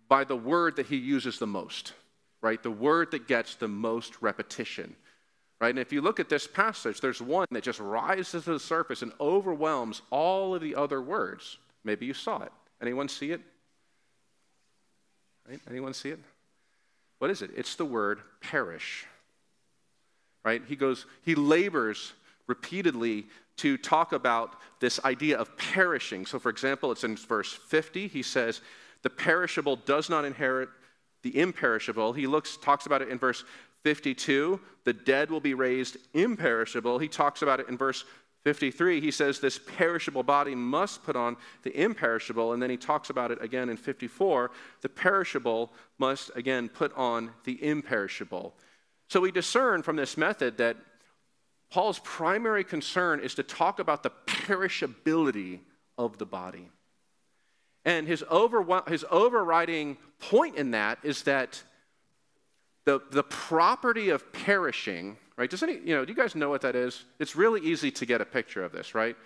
by 0.09 0.23
the 0.23 0.37
word 0.37 0.77
that 0.77 0.87
he 0.87 0.97
uses 0.97 1.40
the 1.40 1.47
most, 1.49 1.95
right? 2.40 2.62
The 2.62 2.71
word 2.71 3.11
that 3.11 3.27
gets 3.27 3.57
the 3.57 3.66
most 3.66 4.23
repetition, 4.23 4.95
right? 5.62 5.70
And 5.70 5.79
if 5.79 5.92
you 5.92 6.01
look 6.01 6.18
at 6.18 6.29
this 6.29 6.48
passage, 6.48 7.01
there's 7.01 7.22
one 7.22 7.46
that 7.53 7.62
just 7.62 7.79
rises 7.79 8.44
to 8.44 8.53
the 8.55 8.59
surface 8.59 9.01
and 9.01 9.12
overwhelms 9.20 10.03
all 10.11 10.57
of 10.57 10.61
the 10.61 10.75
other 10.75 11.01
words. 11.01 11.57
Maybe 11.85 12.05
you 12.05 12.14
saw 12.14 12.42
it. 12.42 12.51
Anyone 12.83 13.09
see 13.09 13.31
it? 13.31 13.40
Right? 15.48 15.61
Anyone 15.70 15.94
see 15.94 16.09
it? 16.09 16.18
What 17.20 17.31
is 17.31 17.42
it? 17.42 17.53
It's 17.57 17.77
the 17.77 17.85
word 17.85 18.22
perish. 18.40 19.07
Right? 20.44 20.62
He 20.66 20.75
goes, 20.75 21.07
he 21.25 21.37
labors 21.37 22.12
repeatedly 22.48 23.27
to 23.59 23.77
talk 23.77 24.12
about 24.12 24.57
this 24.81 24.98
idea 25.05 25.38
of 25.38 25.57
perishing. 25.57 26.27
So, 26.27 26.40
for 26.40 26.48
example, 26.48 26.90
it's 26.90 27.05
in 27.05 27.14
verse 27.14 27.53
50. 27.53 28.09
He 28.09 28.25
says, 28.25 28.62
the 29.03 29.11
perishable 29.11 29.77
does 29.77 30.11
not 30.11 30.25
inherit 30.25 30.70
the 31.22 31.38
imperishable. 31.38 32.14
He 32.14 32.27
looks, 32.27 32.57
talks 32.57 32.87
about 32.87 33.01
it 33.01 33.11
in 33.11 33.18
verse 33.18 33.44
52. 33.85 34.61
The 34.85 34.92
dead 34.92 35.31
will 35.31 35.40
be 35.40 35.55
raised 35.55 35.97
imperishable. 36.14 36.99
He 36.99 37.09
talks 37.09 37.42
about 37.42 37.61
it 37.61 37.68
in 37.68 37.77
verse 37.77 38.05
53. 38.45 39.01
He 39.01 39.11
says 39.11 39.38
this 39.38 39.59
perishable 39.59 40.23
body 40.23 40.55
must 40.55 41.05
put 41.05 41.14
on 41.14 41.37
the 41.62 41.77
imperishable. 41.81 42.53
And 42.53 42.62
then 42.62 42.71
he 42.71 42.77
talks 42.77 43.11
about 43.11 43.31
it 43.31 43.42
again 43.42 43.68
in 43.68 43.77
54. 43.77 44.51
The 44.81 44.88
perishable 44.88 45.73
must 45.99 46.31
again 46.35 46.68
put 46.68 46.92
on 46.97 47.31
the 47.45 47.62
imperishable. 47.64 48.55
So 49.09 49.21
we 49.21 49.31
discern 49.31 49.83
from 49.83 49.97
this 49.97 50.16
method 50.16 50.57
that 50.59 50.77
Paul's 51.71 52.01
primary 52.01 52.64
concern 52.64 53.21
is 53.21 53.35
to 53.37 53.42
talk 53.42 53.79
about 53.79 54.03
the 54.03 54.11
perishability 54.27 55.61
of 55.97 56.18
the 56.18 56.27
body. 56.27 56.71
And 57.85 58.07
his, 58.07 58.25
over, 58.29 58.83
his 58.88 59.05
overriding 59.11 59.97
point 60.18 60.57
in 60.57 60.73
that 60.73 60.99
is 61.03 61.23
that 61.23 61.62
the, 62.85 63.01
the 63.11 63.23
property 63.23 64.09
of 64.09 64.33
perishing, 64.33 65.16
right? 65.37 65.49
Does 65.49 65.62
any, 65.62 65.75
you 65.75 65.95
know, 65.95 66.05
do 66.05 66.12
you 66.12 66.16
guys 66.16 66.35
know 66.35 66.49
what 66.49 66.62
that 66.62 66.75
is? 66.75 67.05
It's 67.18 67.37
really 67.37 67.61
easy 67.61 67.90
to 67.92 68.07
get 68.07 68.21
a 68.21 68.25
picture 68.25 68.64
of 68.64 68.73
this, 68.73 68.95
right? 68.95 69.16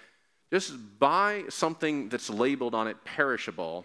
Just 0.53 0.75
buy 0.99 1.45
something 1.49 2.09
that's 2.09 2.31
labeled 2.31 2.75
on 2.75 2.87
it 2.87 2.97
perishable 3.05 3.85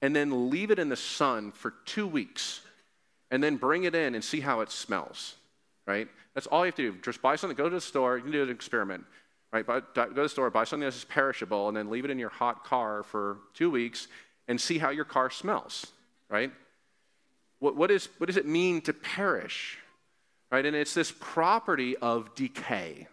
and 0.00 0.14
then 0.16 0.50
leave 0.50 0.70
it 0.70 0.78
in 0.78 0.88
the 0.88 0.96
sun 0.96 1.52
for 1.52 1.74
two 1.84 2.06
weeks 2.06 2.62
and 3.30 3.42
then 3.42 3.56
bring 3.56 3.84
it 3.84 3.94
in 3.94 4.14
and 4.14 4.24
see 4.24 4.40
how 4.40 4.60
it 4.60 4.70
smells, 4.70 5.36
right? 5.86 6.08
That's 6.34 6.46
all 6.46 6.60
you 6.60 6.66
have 6.66 6.76
to 6.76 6.92
do. 6.92 6.98
Just 7.02 7.20
buy 7.20 7.36
something, 7.36 7.56
go 7.56 7.68
to 7.68 7.74
the 7.74 7.80
store, 7.80 8.16
you 8.16 8.22
can 8.22 8.32
do 8.32 8.42
an 8.42 8.50
experiment, 8.50 9.04
right? 9.52 9.66
Buy, 9.66 9.80
go 9.94 10.06
to 10.06 10.22
the 10.22 10.28
store, 10.28 10.50
buy 10.50 10.64
something 10.64 10.86
that's 10.86 11.04
perishable, 11.04 11.68
and 11.68 11.76
then 11.76 11.90
leave 11.90 12.04
it 12.04 12.10
in 12.10 12.18
your 12.18 12.30
hot 12.30 12.64
car 12.64 13.02
for 13.02 13.38
two 13.54 13.70
weeks 13.70 14.08
and 14.48 14.60
see 14.60 14.78
how 14.78 14.90
your 14.90 15.04
car 15.04 15.30
smells, 15.30 15.86
right? 16.28 16.50
What, 17.60 17.76
what, 17.76 17.90
is, 17.90 18.08
what 18.18 18.26
does 18.26 18.36
it 18.36 18.46
mean 18.46 18.80
to 18.82 18.92
perish, 18.92 19.78
right? 20.50 20.64
And 20.66 20.74
it's 20.74 20.94
this 20.94 21.12
property 21.12 21.96
of 21.98 22.34
decay, 22.34 23.06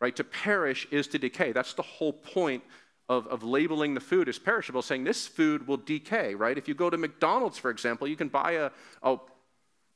right? 0.00 0.16
To 0.16 0.24
perish 0.24 0.88
is 0.90 1.06
to 1.08 1.18
decay. 1.18 1.52
That's 1.52 1.74
the 1.74 1.82
whole 1.82 2.12
point 2.12 2.64
of, 3.08 3.26
of 3.26 3.42
labeling 3.42 3.94
the 3.94 4.00
food 4.00 4.28
as 4.28 4.38
perishable, 4.38 4.82
saying 4.82 5.04
this 5.04 5.26
food 5.26 5.66
will 5.66 5.76
decay, 5.76 6.34
right? 6.34 6.56
If 6.56 6.68
you 6.68 6.74
go 6.74 6.88
to 6.88 6.96
McDonald's, 6.96 7.58
for 7.58 7.70
example, 7.70 8.08
you 8.08 8.16
can 8.16 8.28
buy 8.28 8.52
a, 8.52 8.70
a 9.02 9.18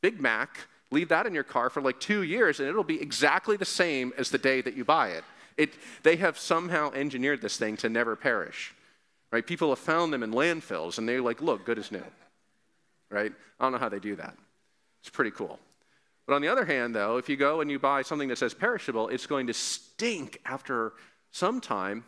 Big 0.02 0.20
Mac, 0.20 0.66
leave 0.90 1.08
that 1.08 1.26
in 1.26 1.32
your 1.32 1.44
car 1.44 1.70
for 1.70 1.80
like 1.80 1.98
two 2.00 2.22
years, 2.22 2.60
and 2.60 2.68
it'll 2.68 2.84
be 2.84 3.00
exactly 3.00 3.56
the 3.56 3.64
same 3.64 4.12
as 4.18 4.30
the 4.30 4.38
day 4.38 4.60
that 4.60 4.74
you 4.74 4.84
buy 4.84 5.08
it. 5.10 5.24
it 5.56 5.74
they 6.02 6.16
have 6.16 6.38
somehow 6.38 6.90
engineered 6.92 7.40
this 7.40 7.56
thing 7.56 7.76
to 7.78 7.88
never 7.88 8.14
perish, 8.14 8.74
right? 9.32 9.46
People 9.46 9.70
have 9.70 9.78
found 9.78 10.12
them 10.12 10.22
in 10.22 10.32
landfills, 10.32 10.98
and 10.98 11.08
they're 11.08 11.22
like, 11.22 11.40
look, 11.40 11.64
good 11.64 11.78
as 11.78 11.90
new, 11.90 12.04
right? 13.14 13.32
I 13.58 13.64
don't 13.64 13.72
know 13.72 13.78
how 13.78 13.88
they 13.88 14.00
do 14.00 14.16
that. 14.16 14.36
It's 15.00 15.10
pretty 15.10 15.30
cool. 15.30 15.58
But 16.26 16.34
on 16.34 16.42
the 16.42 16.48
other 16.48 16.64
hand, 16.64 16.94
though, 16.94 17.18
if 17.18 17.28
you 17.28 17.36
go 17.36 17.60
and 17.60 17.70
you 17.70 17.78
buy 17.78 18.02
something 18.02 18.28
that 18.28 18.38
says 18.38 18.54
perishable, 18.54 19.08
it's 19.08 19.26
going 19.26 19.46
to 19.46 19.54
stink 19.54 20.40
after 20.44 20.94
some 21.30 21.60
time 21.60 22.04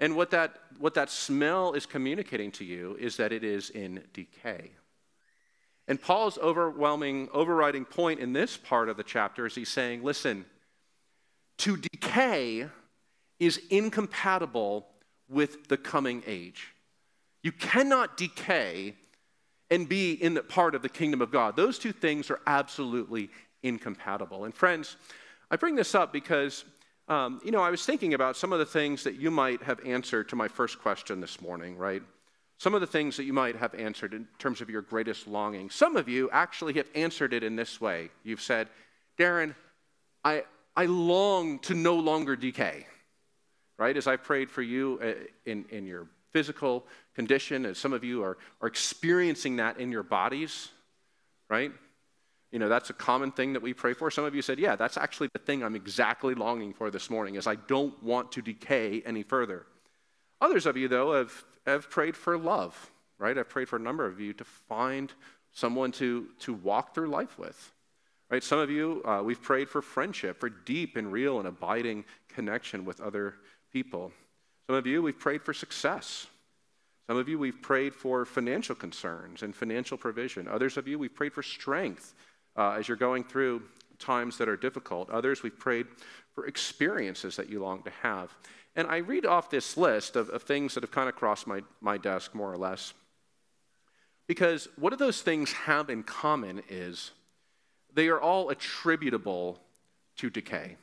and 0.00 0.16
what 0.16 0.30
that, 0.32 0.56
what 0.78 0.94
that 0.94 1.10
smell 1.10 1.72
is 1.72 1.86
communicating 1.86 2.50
to 2.52 2.64
you 2.64 2.96
is 2.98 3.16
that 3.16 3.32
it 3.32 3.44
is 3.44 3.70
in 3.70 4.02
decay. 4.12 4.72
And 5.86 6.00
Paul's 6.00 6.38
overwhelming, 6.38 7.28
overriding 7.32 7.84
point 7.84 8.20
in 8.20 8.32
this 8.32 8.56
part 8.56 8.88
of 8.88 8.96
the 8.96 9.02
chapter 9.02 9.46
is 9.46 9.54
he's 9.54 9.68
saying, 9.68 10.02
listen, 10.02 10.46
to 11.58 11.76
decay 11.76 12.68
is 13.38 13.60
incompatible 13.70 14.86
with 15.28 15.68
the 15.68 15.76
coming 15.76 16.22
age. 16.26 16.74
You 17.42 17.52
cannot 17.52 18.16
decay 18.16 18.96
and 19.70 19.88
be 19.88 20.12
in 20.12 20.34
the 20.34 20.42
part 20.42 20.74
of 20.74 20.82
the 20.82 20.88
kingdom 20.88 21.22
of 21.22 21.30
God. 21.30 21.56
Those 21.56 21.78
two 21.78 21.92
things 21.92 22.30
are 22.30 22.40
absolutely 22.46 23.30
incompatible. 23.62 24.44
And 24.44 24.54
friends, 24.54 24.96
I 25.50 25.56
bring 25.56 25.74
this 25.74 25.94
up 25.94 26.12
because 26.12 26.64
um, 27.08 27.40
you 27.44 27.50
know, 27.50 27.60
I 27.60 27.70
was 27.70 27.84
thinking 27.84 28.14
about 28.14 28.36
some 28.36 28.52
of 28.52 28.58
the 28.58 28.66
things 28.66 29.04
that 29.04 29.16
you 29.16 29.30
might 29.30 29.62
have 29.62 29.78
answered 29.84 30.28
to 30.30 30.36
my 30.36 30.48
first 30.48 30.78
question 30.80 31.20
this 31.20 31.40
morning, 31.40 31.76
right? 31.76 32.02
Some 32.58 32.74
of 32.74 32.80
the 32.80 32.86
things 32.86 33.16
that 33.18 33.24
you 33.24 33.32
might 33.32 33.56
have 33.56 33.74
answered 33.74 34.14
in 34.14 34.26
terms 34.38 34.60
of 34.60 34.70
your 34.70 34.80
greatest 34.80 35.26
longing. 35.26 35.68
Some 35.68 35.96
of 35.96 36.08
you 36.08 36.30
actually 36.30 36.74
have 36.74 36.88
answered 36.94 37.34
it 37.34 37.42
in 37.42 37.56
this 37.56 37.80
way. 37.80 38.10
You've 38.22 38.40
said, 38.40 38.68
Darren, 39.18 39.54
I, 40.24 40.44
I 40.74 40.86
long 40.86 41.58
to 41.60 41.74
no 41.74 41.96
longer 41.96 42.36
decay, 42.36 42.86
right? 43.76 43.96
As 43.96 44.06
I 44.06 44.16
prayed 44.16 44.50
for 44.50 44.62
you 44.62 44.98
uh, 45.02 45.12
in, 45.44 45.66
in 45.68 45.86
your 45.86 46.06
physical 46.34 46.84
condition, 47.14 47.64
as 47.64 47.78
some 47.78 47.92
of 47.92 48.02
you 48.02 48.24
are, 48.24 48.36
are 48.60 48.66
experiencing 48.66 49.56
that 49.56 49.78
in 49.78 49.92
your 49.92 50.02
bodies, 50.02 50.68
right? 51.48 51.70
You 52.50 52.58
know, 52.58 52.68
that's 52.68 52.90
a 52.90 52.92
common 52.92 53.30
thing 53.30 53.52
that 53.52 53.62
we 53.62 53.72
pray 53.72 53.94
for. 53.94 54.10
Some 54.10 54.24
of 54.24 54.34
you 54.34 54.42
said, 54.42 54.58
yeah, 54.58 54.74
that's 54.74 54.96
actually 54.96 55.28
the 55.32 55.38
thing 55.38 55.62
I'm 55.62 55.76
exactly 55.76 56.34
longing 56.34 56.74
for 56.74 56.90
this 56.90 57.08
morning 57.08 57.36
is 57.36 57.46
I 57.46 57.54
don't 57.54 58.00
want 58.02 58.32
to 58.32 58.42
decay 58.42 59.00
any 59.06 59.22
further. 59.22 59.64
Others 60.40 60.66
of 60.66 60.76
you, 60.76 60.88
though, 60.88 61.14
have, 61.14 61.44
have 61.66 61.88
prayed 61.88 62.16
for 62.16 62.36
love, 62.36 62.90
right? 63.18 63.38
I've 63.38 63.48
prayed 63.48 63.68
for 63.68 63.76
a 63.76 63.80
number 63.80 64.04
of 64.04 64.18
you 64.18 64.32
to 64.32 64.44
find 64.44 65.12
someone 65.52 65.92
to, 65.92 66.26
to 66.40 66.52
walk 66.52 66.94
through 66.94 67.10
life 67.10 67.38
with. 67.38 67.72
Right? 68.28 68.42
Some 68.42 68.58
of 68.58 68.70
you, 68.70 69.02
uh, 69.04 69.22
we've 69.24 69.40
prayed 69.40 69.68
for 69.68 69.80
friendship, 69.82 70.40
for 70.40 70.48
deep 70.48 70.96
and 70.96 71.12
real 71.12 71.38
and 71.38 71.46
abiding 71.46 72.04
connection 72.28 72.84
with 72.84 73.00
other 73.00 73.36
people. 73.72 74.10
Some 74.66 74.76
of 74.76 74.86
you, 74.86 75.02
we've 75.02 75.18
prayed 75.18 75.42
for 75.42 75.52
success. 75.52 76.26
Some 77.06 77.18
of 77.18 77.28
you, 77.28 77.38
we've 77.38 77.60
prayed 77.60 77.94
for 77.94 78.24
financial 78.24 78.74
concerns 78.74 79.42
and 79.42 79.54
financial 79.54 79.98
provision. 79.98 80.48
Others 80.48 80.76
of 80.78 80.88
you, 80.88 80.98
we've 80.98 81.14
prayed 81.14 81.34
for 81.34 81.42
strength 81.42 82.14
uh, 82.56 82.70
as 82.72 82.88
you're 82.88 82.96
going 82.96 83.24
through 83.24 83.62
times 83.98 84.38
that 84.38 84.48
are 84.48 84.56
difficult. 84.56 85.10
Others, 85.10 85.42
we've 85.42 85.58
prayed 85.58 85.86
for 86.34 86.46
experiences 86.46 87.36
that 87.36 87.50
you 87.50 87.60
long 87.60 87.82
to 87.82 87.90
have. 88.02 88.34
And 88.74 88.88
I 88.88 88.98
read 88.98 89.26
off 89.26 89.50
this 89.50 89.76
list 89.76 90.16
of, 90.16 90.30
of 90.30 90.42
things 90.42 90.74
that 90.74 90.82
have 90.82 90.90
kind 90.90 91.08
of 91.08 91.14
crossed 91.14 91.46
my, 91.46 91.62
my 91.80 91.98
desk, 91.98 92.34
more 92.34 92.52
or 92.52 92.56
less. 92.56 92.94
Because 94.26 94.68
what 94.76 94.90
do 94.90 94.96
those 94.96 95.20
things 95.20 95.52
have 95.52 95.90
in 95.90 96.02
common 96.02 96.62
is 96.70 97.10
they 97.92 98.08
are 98.08 98.20
all 98.20 98.48
attributable 98.48 99.60
to 100.16 100.30
decay 100.30 100.76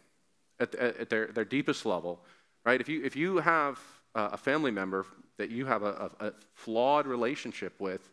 at, 0.60 0.76
at 0.76 1.10
their, 1.10 1.28
their 1.28 1.46
deepest 1.46 1.86
level, 1.86 2.22
right? 2.66 2.80
If 2.80 2.90
you, 2.90 3.04
if 3.04 3.16
you 3.16 3.38
have 3.38 3.80
a 4.16 4.38
family 4.38 4.72
member 4.72 5.06
that 5.38 5.50
you 5.50 5.66
have 5.66 5.84
a, 5.84 6.12
a, 6.20 6.28
a 6.28 6.32
flawed 6.54 7.08
relationship 7.08 7.80
with, 7.80 8.10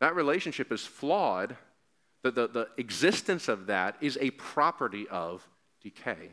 that 0.00 0.14
relationship 0.14 0.70
is 0.72 0.84
flawed 0.84 1.56
the, 2.22 2.30
the, 2.30 2.48
the 2.48 2.68
existence 2.76 3.48
of 3.48 3.66
that 3.66 3.96
is 4.00 4.18
a 4.20 4.30
property 4.32 5.06
of 5.08 5.46
decay. 5.82 6.30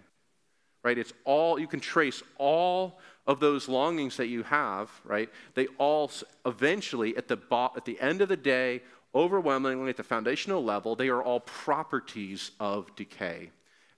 Right? 0.84 0.98
It's 0.98 1.14
all, 1.24 1.60
you 1.60 1.68
can 1.68 1.80
trace 1.80 2.22
all 2.38 3.00
of 3.26 3.40
those 3.40 3.68
longings 3.68 4.18
that 4.18 4.28
you 4.28 4.44
have, 4.44 4.92
right? 5.04 5.30
They 5.56 5.66
all 5.80 6.12
eventually, 6.46 7.18
at 7.18 7.28
the, 7.28 7.40
at 7.76 7.86
the 7.86 8.00
end 8.00 8.22
of 8.22 8.30
the 8.30 8.38
day, 8.38 8.82
overwhelmingly 9.16 9.90
at 9.90 9.98
the 9.98 10.04
foundational 10.04 10.64
level, 10.64 10.96
they 10.96 11.10
are 11.10 11.24
all 11.24 11.40
properties 11.40 12.52
of 12.60 12.96
decay. 12.96 13.50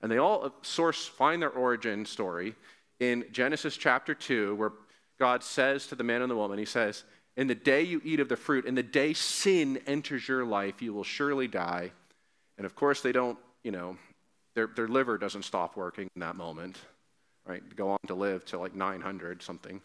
And 0.02 0.12
they 0.12 0.18
all 0.18 0.46
uh, 0.46 0.50
source, 0.62 1.06
find 1.06 1.42
their 1.42 1.50
origin 1.50 2.06
story 2.06 2.56
in 3.00 3.26
Genesis 3.32 3.78
chapter 3.78 4.14
2, 4.14 4.56
where 4.56 4.72
God 5.20 5.44
says 5.44 5.88
to 5.88 5.96
the 5.96 6.04
man 6.04 6.22
and 6.22 6.32
the 6.32 6.36
woman, 6.36 6.60
He 6.60 6.66
says, 6.66 7.04
in 7.36 7.48
the 7.48 7.56
day 7.56 7.84
you 7.84 8.02
eat 8.04 8.20
of 8.20 8.30
the 8.30 8.36
fruit, 8.36 8.66
in 8.66 8.74
the 8.74 8.84
day 8.84 9.14
sin 9.14 9.80
enters 9.86 10.28
your 10.28 10.44
life, 10.44 10.82
you 10.82 10.92
will 10.94 11.04
surely 11.04 11.48
die. 11.48 11.92
And 12.58 12.66
of 12.66 12.76
course, 12.76 13.02
they 13.02 13.12
don't, 13.12 13.38
you 13.64 13.72
know, 13.72 13.96
their, 14.56 14.68
their 14.68 14.88
liver 14.88 15.20
doesn't 15.20 15.44
stop 15.44 15.78
working 15.78 16.10
in 16.16 16.22
that 16.22 16.36
moment, 16.36 16.80
right? 17.46 17.62
Go 17.76 17.92
on 17.92 18.00
to 18.08 18.16
live 18.16 18.44
to 18.46 18.58
like 18.58 18.74
900 18.74 19.44
something, 19.44 19.82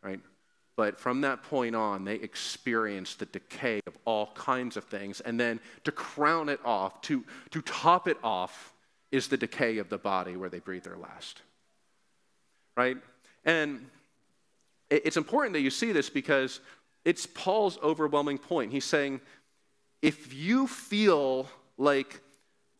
right? 0.00 0.20
But 0.76 0.96
from 0.96 1.22
that 1.22 1.42
point 1.42 1.74
on, 1.74 2.04
they 2.04 2.14
experience 2.14 3.16
the 3.16 3.26
decay 3.26 3.80
of 3.88 3.98
all 4.04 4.30
kinds 4.34 4.76
of 4.76 4.84
things. 4.84 5.20
And 5.20 5.38
then 5.38 5.58
to 5.82 5.90
crown 5.90 6.48
it 6.48 6.60
off, 6.64 7.02
to, 7.02 7.24
to 7.50 7.62
top 7.62 8.06
it 8.06 8.16
off, 8.22 8.72
is 9.10 9.26
the 9.26 9.36
decay 9.36 9.78
of 9.78 9.88
the 9.88 9.98
body 9.98 10.36
where 10.36 10.48
they 10.48 10.60
breathe 10.60 10.84
their 10.84 10.96
last. 10.96 11.42
Right? 12.76 12.96
And 13.44 13.86
it's 14.90 15.16
important 15.16 15.54
that 15.54 15.60
you 15.60 15.70
see 15.70 15.92
this 15.92 16.10
because 16.10 16.60
it's 17.04 17.26
Paul's 17.26 17.78
overwhelming 17.82 18.38
point. 18.38 18.72
He's 18.72 18.84
saying, 18.84 19.20
if 20.02 20.34
you 20.34 20.66
feel 20.66 21.48
like 21.78 22.20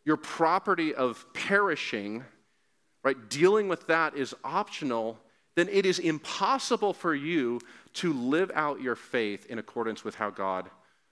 your 0.05 0.17
property 0.17 0.93
of 0.93 1.25
perishing, 1.33 2.23
right, 3.03 3.29
dealing 3.29 3.67
with 3.67 3.87
that 3.87 4.15
is 4.15 4.35
optional, 4.43 5.19
then 5.55 5.67
it 5.69 5.85
is 5.85 5.99
impossible 5.99 6.93
for 6.93 7.13
you 7.13 7.59
to 7.93 8.13
live 8.13 8.51
out 8.55 8.81
your 8.81 8.95
faith 8.95 9.45
in 9.47 9.59
accordance 9.59 10.03
with 10.03 10.15
how 10.15 10.29
God 10.29 10.69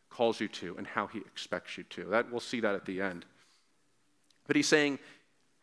calls 0.09 0.39
you 0.39 0.47
to 0.47 0.75
and 0.77 0.87
how 0.87 1.07
he 1.07 1.19
expects 1.19 1.77
you 1.77 1.83
to. 1.85 2.05
That 2.05 2.31
we'll 2.31 2.39
see 2.39 2.59
that 2.61 2.75
at 2.75 2.85
the 2.85 3.01
end. 3.01 3.25
But 4.47 4.55
he's 4.55 4.67
saying, 4.67 4.99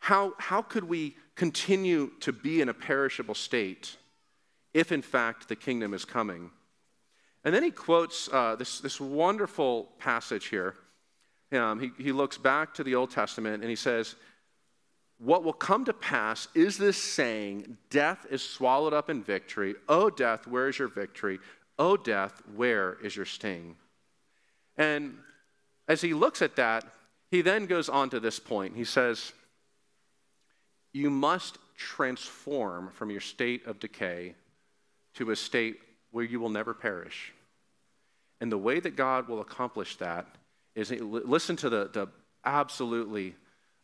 how, 0.09 0.35
how 0.39 0.63
could 0.63 0.85
we 0.85 1.17
continue 1.35 2.11
to 2.21 2.33
be 2.33 2.61
in 2.61 2.69
a 2.69 2.75
perishable 2.75 3.35
state? 3.35 3.97
if 4.77 4.93
in 4.93 5.01
fact 5.01 5.49
the 5.49 5.57
kingdom 5.57 5.95
is 5.95 6.05
coming. 6.05 6.51
And 7.45 7.55
then 7.55 7.63
he 7.63 7.71
quotes 7.71 8.29
uh, 8.31 8.57
this, 8.57 8.79
this 8.81 9.01
wonderful 9.01 9.89
passage 9.99 10.49
here. 10.49 10.75
Um, 11.51 11.81
he, 11.81 11.93
he 11.97 12.13
looks 12.13 12.37
back 12.37 12.75
to 12.75 12.85
the 12.85 12.95
Old 12.95 13.11
Testament 13.11 13.63
and 13.63 13.71
he 13.71 13.77
says, 13.77 14.17
What 15.17 15.45
will 15.45 15.55
come 15.55 15.87
to 15.87 15.95
pass 15.95 16.49
is 16.55 16.77
this 16.77 16.99
saying, 16.99 17.79
Death 17.89 18.27
is 18.29 18.43
swallowed 18.43 18.93
up 18.93 19.09
in 19.09 19.23
victory. 19.23 19.77
O 19.89 20.11
death, 20.11 20.47
where 20.47 20.69
is 20.69 20.79
your 20.79 20.89
victory? 20.89 21.39
O 21.79 21.97
death, 21.97 22.43
where 22.55 22.99
is 23.03 23.17
your 23.17 23.25
sting? 23.25 23.77
And 24.77 25.17
as 25.89 26.03
he 26.03 26.13
looks 26.13 26.43
at 26.43 26.57
that, 26.57 26.85
he 27.31 27.41
then 27.41 27.65
goes 27.65 27.89
on 27.89 28.11
to 28.11 28.21
this 28.21 28.39
point. 28.39 28.77
He 28.77 28.85
says, 28.85 29.33
You 30.97 31.11
must 31.11 31.59
transform 31.77 32.89
from 32.91 33.11
your 33.11 33.21
state 33.21 33.67
of 33.67 33.79
decay 33.79 34.35
to 35.17 35.31
a 35.31 35.37
state 35.37 35.79
where 36.11 36.25
you 36.25 36.41
will 36.41 36.49
never 36.49 36.73
perish. 36.73 37.35
And 38.41 38.51
the 38.51 38.57
way 38.57 38.81
that 38.81 38.97
God 38.97 39.29
will 39.29 39.43
accomplish 39.43 39.97
that 39.97 40.27
is 40.75 40.91
listen 40.91 41.55
to 41.57 41.69
the, 41.69 41.91
the 41.93 42.09
absolutely 42.47 43.35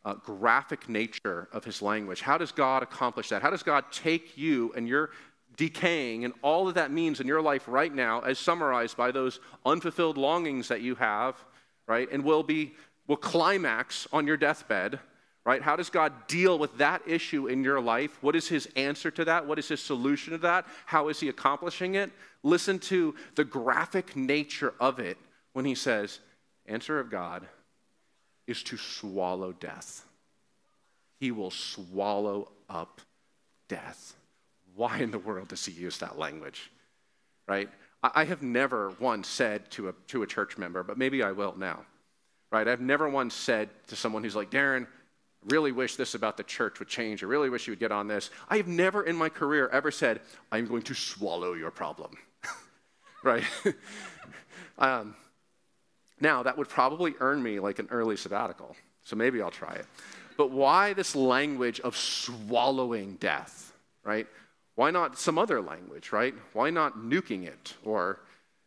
uh, 0.06 0.14
graphic 0.14 0.88
nature 0.88 1.48
of 1.52 1.64
his 1.64 1.82
language. 1.82 2.22
How 2.22 2.38
does 2.38 2.50
God 2.50 2.82
accomplish 2.82 3.28
that? 3.28 3.42
How 3.42 3.50
does 3.50 3.62
God 3.62 3.84
take 3.92 4.38
you 4.38 4.72
and 4.74 4.88
your 4.88 5.10
decaying 5.58 6.24
and 6.24 6.32
all 6.40 6.64
that 6.64 6.76
that 6.76 6.92
means 6.92 7.20
in 7.20 7.26
your 7.26 7.42
life 7.42 7.64
right 7.66 7.94
now, 7.94 8.20
as 8.20 8.38
summarized 8.38 8.96
by 8.96 9.10
those 9.10 9.38
unfulfilled 9.66 10.16
longings 10.16 10.68
that 10.68 10.80
you 10.80 10.94
have, 10.94 11.36
right? 11.86 12.10
And 12.10 12.24
will 12.24 12.42
be 12.42 12.72
will 13.06 13.18
climax 13.18 14.08
on 14.14 14.26
your 14.26 14.38
deathbed, 14.38 14.98
right? 15.44 15.62
How 15.62 15.76
does 15.76 15.90
God 15.90 16.12
deal 16.28 16.58
with 16.58 16.78
that 16.78 17.02
issue 17.06 17.46
in 17.48 17.64
your 17.64 17.80
life? 17.80 18.16
What 18.20 18.36
is 18.36 18.48
his 18.48 18.68
answer 18.76 19.10
to 19.10 19.24
that? 19.24 19.46
What 19.46 19.58
is 19.58 19.68
his 19.68 19.82
solution 19.82 20.32
to 20.32 20.38
that? 20.38 20.66
How 20.86 21.08
is 21.08 21.20
he 21.20 21.28
accomplishing 21.28 21.96
it? 21.96 22.12
Listen 22.42 22.78
to 22.80 23.14
the 23.34 23.44
graphic 23.44 24.16
nature 24.16 24.74
of 24.78 24.98
it 24.98 25.18
when 25.52 25.64
he 25.64 25.74
says, 25.74 26.20
Answer 26.66 27.00
of 27.00 27.10
God 27.10 27.46
is 28.46 28.62
to 28.64 28.76
swallow 28.76 29.52
death. 29.52 30.04
He 31.18 31.32
will 31.32 31.50
swallow 31.50 32.50
up 32.68 33.00
death. 33.68 34.14
Why 34.74 34.98
in 34.98 35.10
the 35.10 35.18
world 35.18 35.48
does 35.48 35.64
he 35.64 35.72
use 35.72 35.98
that 35.98 36.18
language? 36.18 36.70
Right? 37.48 37.68
I 38.02 38.24
have 38.24 38.42
never 38.42 38.92
once 38.98 39.28
said 39.28 39.70
to 39.72 39.88
a, 39.88 39.92
to 40.08 40.22
a 40.22 40.26
church 40.26 40.58
member, 40.58 40.82
but 40.82 40.98
maybe 40.98 41.22
I 41.22 41.32
will 41.32 41.54
now. 41.56 41.84
Right? 42.50 42.66
I've 42.66 42.80
never 42.80 43.08
once 43.08 43.34
said 43.34 43.68
to 43.88 43.96
someone 43.96 44.24
who's 44.24 44.36
like, 44.36 44.50
Darren, 44.50 44.86
really 45.46 45.72
wish 45.72 45.96
this 45.96 46.14
about 46.14 46.36
the 46.36 46.42
church 46.42 46.78
would 46.78 46.88
change. 46.88 47.22
I 47.22 47.26
really 47.26 47.50
wish 47.50 47.66
you 47.66 47.72
would 47.72 47.80
get 47.80 47.92
on 47.92 48.06
this. 48.06 48.30
I 48.48 48.56
have 48.58 48.68
never 48.68 49.02
in 49.02 49.16
my 49.16 49.28
career 49.28 49.68
ever 49.68 49.90
said, 49.90 50.20
I'm 50.50 50.66
going 50.66 50.82
to 50.82 50.94
swallow 50.94 51.54
your 51.54 51.70
problem. 51.70 52.12
right? 53.22 53.44
um, 54.78 55.14
now, 56.20 56.44
that 56.44 56.56
would 56.56 56.68
probably 56.68 57.14
earn 57.18 57.42
me 57.42 57.58
like 57.58 57.80
an 57.80 57.88
early 57.90 58.16
sabbatical, 58.16 58.76
so 59.02 59.16
maybe 59.16 59.42
I'll 59.42 59.50
try 59.50 59.72
it. 59.72 59.86
But 60.36 60.50
why 60.50 60.92
this 60.92 61.16
language 61.16 61.80
of 61.80 61.96
swallowing 61.96 63.16
death, 63.16 63.72
right? 64.04 64.26
Why 64.76 64.90
not 64.90 65.18
some 65.18 65.36
other 65.36 65.60
language, 65.60 66.12
right? 66.12 66.34
Why 66.52 66.70
not 66.70 66.98
nuking 66.98 67.44
it 67.44 67.74
or, 67.84 68.20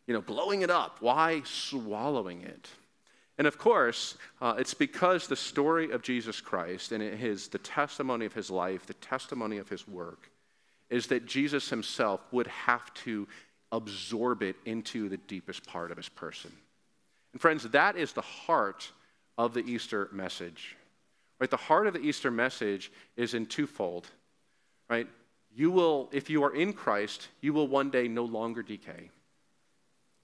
you 0.06 0.14
know, 0.14 0.20
blowing 0.20 0.62
it 0.62 0.70
up? 0.70 0.98
Why 1.00 1.42
swallowing 1.44 2.42
it? 2.42 2.68
And 3.38 3.46
of 3.46 3.58
course, 3.58 4.16
uh, 4.40 4.54
it's 4.58 4.74
because 4.74 5.26
the 5.26 5.36
story 5.36 5.90
of 5.90 6.02
Jesus 6.02 6.40
Christ 6.40 6.92
and 6.92 7.02
his, 7.02 7.48
the 7.48 7.58
testimony 7.58 8.24
of 8.24 8.32
his 8.32 8.50
life, 8.50 8.86
the 8.86 8.94
testimony 8.94 9.58
of 9.58 9.68
his 9.68 9.86
work, 9.86 10.30
is 10.88 11.08
that 11.08 11.26
Jesus 11.26 11.68
himself 11.68 12.20
would 12.32 12.46
have 12.46 12.92
to 12.94 13.28
absorb 13.72 14.42
it 14.42 14.56
into 14.64 15.08
the 15.08 15.16
deepest 15.16 15.66
part 15.66 15.90
of 15.90 15.96
his 15.96 16.08
person. 16.08 16.52
And 17.32 17.40
friends, 17.40 17.64
that 17.64 17.96
is 17.96 18.12
the 18.12 18.22
heart 18.22 18.90
of 19.36 19.52
the 19.52 19.60
Easter 19.60 20.08
message. 20.12 20.76
Right? 21.38 21.50
The 21.50 21.56
heart 21.56 21.86
of 21.86 21.92
the 21.92 22.00
Easter 22.00 22.30
message 22.30 22.90
is 23.16 23.34
in 23.34 23.44
twofold. 23.44 24.06
Right? 24.88 25.08
You 25.54 25.70
will, 25.70 26.08
if 26.12 26.30
you 26.30 26.44
are 26.44 26.54
in 26.54 26.72
Christ, 26.72 27.28
you 27.40 27.52
will 27.52 27.68
one 27.68 27.90
day 27.90 28.08
no 28.08 28.24
longer 28.24 28.62
decay. 28.62 29.10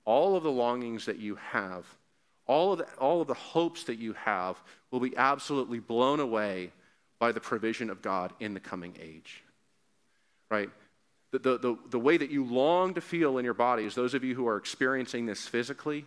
All 0.05 0.37
of 0.37 0.43
the 0.43 0.51
longings 0.51 1.05
that 1.07 1.19
you 1.19 1.37
have 1.37 1.85
all 2.47 2.73
of, 2.73 2.79
the, 2.79 2.87
all 2.95 3.21
of 3.21 3.29
the 3.29 3.35
hopes 3.35 3.85
that 3.85 3.99
you 3.99 4.15
have 4.15 4.61
will 4.91 5.01
be 5.01 5.17
absolutely 5.17 5.79
blown 5.79 6.21
away 6.21 6.73
by 7.19 7.33
the 7.33 7.41
provision 7.41 7.89
of 7.89 8.03
God 8.03 8.33
in 8.41 8.55
the 8.55 8.61
coming 8.61 8.97
age. 9.01 9.43
Right? 10.51 10.71
The, 11.31 11.39
the, 11.39 11.59
the, 11.59 11.79
the 11.91 11.99
way 11.99 12.17
that 12.17 12.31
you 12.31 12.45
long 12.45 12.95
to 12.95 13.01
feel 13.01 13.39
in 13.39 13.45
your 13.45 13.55
bodies, 13.55 13.95
those 13.95 14.15
of 14.15 14.25
you 14.25 14.35
who 14.35 14.47
are 14.49 14.57
experiencing 14.57 15.27
this 15.27 15.47
physically, 15.47 16.05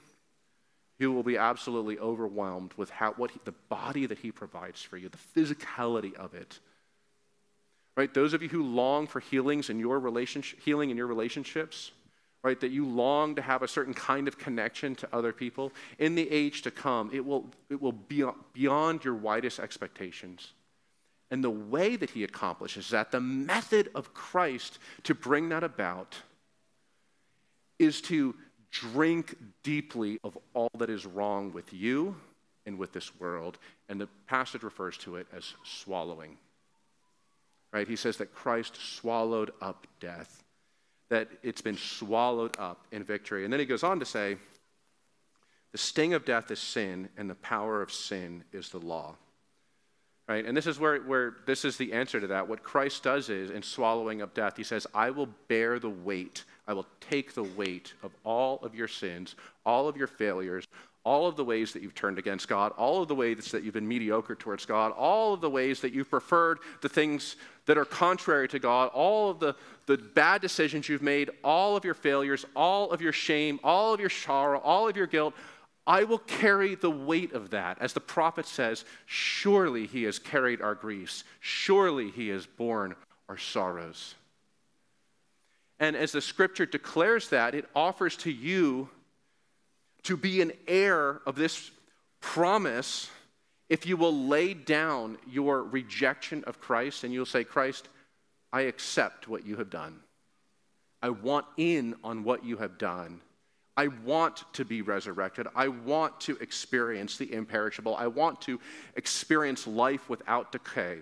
you 1.00 1.12
will 1.12 1.24
be 1.24 1.38
absolutely 1.38 1.98
overwhelmed 2.00 2.74
with 2.78 2.90
how, 2.90 3.14
what 3.14 3.32
he, 3.32 3.40
the 3.44 3.54
body 3.70 4.06
that 4.06 4.20
He 4.20 4.32
provides 4.32 4.82
for 4.82 4.98
you, 4.98 5.10
the 5.10 5.18
physicality 5.42 6.14
of 6.16 6.34
it. 6.34 6.60
Right? 7.98 8.14
Those 8.14 8.34
of 8.34 8.42
you 8.42 8.50
who 8.50 8.64
long 8.64 9.08
for 9.08 9.20
healings 9.20 9.70
in 9.70 9.80
your 9.80 10.00
relationship, 10.00 10.60
healing 10.62 10.90
in 10.90 10.98
your 10.98 11.08
relationships, 11.08 11.92
right? 12.46 12.60
That 12.60 12.70
you 12.70 12.86
long 12.86 13.34
to 13.36 13.42
have 13.42 13.64
a 13.64 13.68
certain 13.68 13.96
kind 13.96 14.28
of 14.28 14.38
connection 14.38 14.94
to 14.98 15.10
other 15.12 15.34
people. 15.34 15.74
In 15.98 16.14
the 16.14 16.30
age 16.30 16.62
to 16.62 16.70
come, 16.70 17.10
it 17.12 17.26
will, 17.26 17.50
it 17.72 17.82
will 17.82 17.92
be 17.92 18.24
beyond 18.54 19.04
your 19.04 19.16
widest 19.16 19.60
expectations. 19.60 20.54
And 21.32 21.44
the 21.44 21.50
way 21.50 21.96
that 21.96 22.12
he 22.12 22.24
accomplishes 22.24 22.90
that, 22.90 23.12
the 23.12 23.20
method 23.20 23.90
of 23.96 24.14
Christ 24.14 24.78
to 25.04 25.16
bring 25.16 25.50
that 25.50 25.64
about, 25.64 26.18
is 27.80 28.00
to 28.02 28.36
drink 28.70 29.36
deeply 29.64 30.20
of 30.24 30.38
all 30.54 30.70
that 30.78 30.92
is 30.92 31.08
wrong 31.08 31.52
with 31.52 31.74
you 31.74 32.16
and 32.68 32.78
with 32.78 32.94
this 32.94 33.20
world. 33.20 33.58
And 33.90 34.00
the 34.00 34.08
passage 34.28 34.62
refers 34.62 35.00
to 35.00 35.16
it 35.16 35.26
as 35.36 35.56
swallowing. 35.64 36.38
Right? 37.74 37.88
He 37.88 37.96
says 37.96 38.18
that 38.18 38.36
Christ 38.36 38.78
swallowed 38.80 39.50
up 39.62 39.88
death 40.00 40.45
that 41.10 41.30
it's 41.44 41.62
been 41.62 41.78
swallowed 41.78 42.58
up 42.60 42.86
in 42.92 43.04
victory. 43.04 43.44
And 43.44 43.54
then 43.54 43.60
he 43.60 43.66
goes 43.66 43.84
on 43.84 44.00
to 44.00 44.06
say, 44.06 44.38
the 45.72 45.78
sting 45.78 46.14
of 46.14 46.24
death 46.24 46.52
is 46.52 46.60
sin, 46.60 47.10
and 47.18 47.30
the 47.30 47.36
power 47.36 47.82
of 47.82 47.92
sin 47.92 48.44
is 48.54 48.70
the 48.70 48.80
law. 48.80 49.16
Right? 50.28 50.46
And 50.46 50.56
this 50.56 50.66
is 50.66 50.80
where, 50.80 51.00
where 51.02 51.36
this 51.46 51.66
is 51.66 51.78
the 51.78 51.94
answer 51.94 52.20
to 52.20 52.28
that. 52.28 52.48
What 52.48 52.64
Christ 52.64 53.04
does 53.04 53.30
is, 53.30 53.52
in 53.52 53.62
swallowing 53.62 54.22
up 54.22 54.34
death, 54.34 54.58
he 54.58 54.64
says, 54.64 54.88
I 54.94 55.12
will 55.12 55.28
bear 55.48 55.78
the 55.78 55.90
weight, 55.90 56.46
I 56.68 56.74
will 56.74 56.88
take 57.00 57.34
the 57.34 57.44
weight 57.44 57.94
of 58.02 58.12
all 58.24 58.60
of 58.64 58.74
your 58.74 58.88
sins, 58.88 59.36
all 59.66 59.88
of 59.88 59.98
your 59.98 60.08
failures, 60.08 60.66
all 61.06 61.28
of 61.28 61.36
the 61.36 61.46
ways 61.46 61.72
that 61.72 61.84
you've 61.84 61.94
turned 61.94 62.18
against 62.18 62.48
God, 62.48 62.74
all 62.78 63.02
of 63.04 63.08
the 63.08 63.16
ways 63.16 63.52
that 63.52 63.64
you've 63.64 63.76
been 63.76 63.88
mediocre 63.88 64.36
towards 64.36 64.66
God, 64.66 64.92
all 64.92 65.36
of 65.36 65.40
the 65.40 65.50
ways 65.50 65.80
that 65.82 65.94
you've 65.94 66.10
preferred 66.10 66.58
the 66.82 66.90
things 66.90 67.36
that 67.68 67.78
are 67.78 67.86
contrary 67.86 68.48
to 68.50 68.60
God, 68.60 68.90
all 68.94 69.30
of 69.30 69.40
the, 69.40 69.56
the 69.86 69.98
bad 69.98 70.42
decisions 70.42 70.90
you've 70.90 71.04
made, 71.04 71.30
all 71.44 71.78
of 71.78 71.86
your 71.86 71.94
failures, 71.94 72.44
all 72.56 72.92
of 72.92 73.02
your 73.02 73.14
shame, 73.14 73.60
all 73.64 73.94
of 73.94 74.00
your 74.00 74.10
sorrow, 74.10 74.60
all 74.60 74.88
of 74.88 74.98
your 74.98 75.06
guilt. 75.06 75.36
I 75.88 76.04
will 76.04 76.18
carry 76.18 76.74
the 76.74 76.90
weight 76.90 77.34
of 77.34 77.52
that. 77.52 77.78
As 77.80 77.94
the 77.94 78.00
prophet 78.00 78.48
says, 78.48 78.84
surely 79.06 79.86
he 79.86 80.04
has 80.04 80.18
carried 80.18 80.60
our 80.60 80.74
griefs, 80.74 81.24
surely 81.40 82.10
he 82.10 82.30
has 82.30 82.48
borne 82.48 82.96
our 83.30 83.38
sorrows. 83.38 84.16
And 85.80 85.96
as 85.96 86.12
the 86.12 86.22
scripture 86.22 86.66
declares 86.66 87.30
that, 87.30 87.54
it 87.54 87.70
offers 87.76 88.18
to 88.18 88.32
you 88.32 88.90
to 90.06 90.18
be 90.18 90.42
an 90.42 90.52
heir 90.68 91.22
of 91.26 91.36
this 91.36 91.72
promise 92.20 93.10
if 93.70 93.86
you 93.86 93.98
will 93.98 94.16
lay 94.28 94.54
down 94.54 95.18
your 95.28 95.64
rejection 95.64 96.44
of 96.46 96.60
Christ 96.60 97.04
and 97.04 97.14
you'll 97.14 97.26
say, 97.26 97.44
Christ, 97.44 97.90
I 98.54 98.62
accept 98.62 99.28
what 99.28 99.46
you 99.46 99.58
have 99.58 99.70
done. 99.70 100.00
I 101.02 101.10
want 101.10 101.46
in 101.58 101.96
on 102.04 102.24
what 102.24 102.46
you 102.46 102.58
have 102.58 102.78
done. 102.78 103.22
I 103.78 103.88
want 103.88 104.44
to 104.54 104.64
be 104.64 104.82
resurrected. 104.82 105.48
I 105.56 105.68
want 105.68 106.22
to 106.22 106.38
experience 106.38 107.18
the 107.18 107.34
imperishable. 107.34 107.96
I 107.96 108.08
want 108.08 108.42
to 108.42 108.60
experience 108.96 109.68
life 109.68 110.10
without 110.10 110.52
decay. 110.52 111.00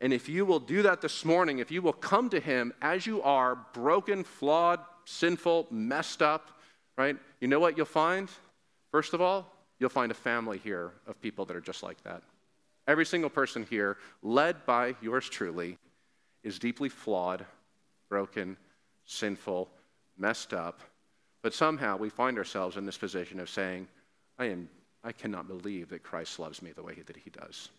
And 0.00 0.12
if 0.12 0.28
you 0.28 0.46
will 0.46 0.60
do 0.60 0.82
that 0.82 1.00
this 1.00 1.24
morning, 1.24 1.58
if 1.58 1.70
you 1.70 1.82
will 1.82 1.92
come 1.92 2.30
to 2.30 2.40
Him 2.40 2.72
as 2.80 3.06
you 3.06 3.22
are, 3.22 3.56
broken, 3.72 4.24
flawed, 4.24 4.80
sinful, 5.04 5.66
messed 5.70 6.22
up, 6.22 6.58
right? 6.96 7.16
You 7.40 7.48
know 7.48 7.60
what 7.60 7.76
you'll 7.76 7.86
find? 7.86 8.28
First 8.90 9.14
of 9.14 9.20
all, 9.20 9.50
you'll 9.78 9.90
find 9.90 10.10
a 10.10 10.14
family 10.14 10.58
here 10.58 10.92
of 11.06 11.20
people 11.20 11.44
that 11.46 11.56
are 11.56 11.60
just 11.60 11.82
like 11.82 12.02
that. 12.04 12.22
Every 12.86 13.06
single 13.06 13.30
person 13.30 13.66
here, 13.68 13.96
led 14.22 14.66
by 14.66 14.96
yours 15.00 15.28
truly, 15.28 15.78
is 16.42 16.58
deeply 16.58 16.88
flawed, 16.88 17.44
broken, 18.08 18.56
sinful, 19.06 19.68
messed 20.18 20.52
up. 20.52 20.80
But 21.42 21.54
somehow 21.54 21.96
we 21.96 22.08
find 22.08 22.38
ourselves 22.38 22.76
in 22.76 22.86
this 22.86 22.98
position 22.98 23.40
of 23.40 23.48
saying, 23.48 23.88
I, 24.38 24.46
am, 24.46 24.68
I 25.04 25.12
cannot 25.12 25.48
believe 25.48 25.88
that 25.90 26.02
Christ 26.02 26.38
loves 26.38 26.62
me 26.62 26.72
the 26.72 26.82
way 26.82 26.94
that 27.06 27.16
he 27.16 27.30
does. 27.30 27.70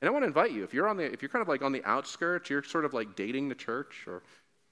And 0.00 0.08
I 0.08 0.12
want 0.12 0.22
to 0.22 0.26
invite 0.26 0.52
you, 0.52 0.64
if 0.64 0.74
you're, 0.74 0.88
on 0.88 0.96
the, 0.96 1.10
if 1.10 1.22
you're 1.22 1.30
kind 1.30 1.42
of 1.42 1.48
like 1.48 1.62
on 1.62 1.72
the 1.72 1.84
outskirts, 1.84 2.50
you're 2.50 2.62
sort 2.62 2.84
of 2.84 2.92
like 2.92 3.16
dating 3.16 3.48
the 3.48 3.54
church 3.54 4.04
or, 4.06 4.22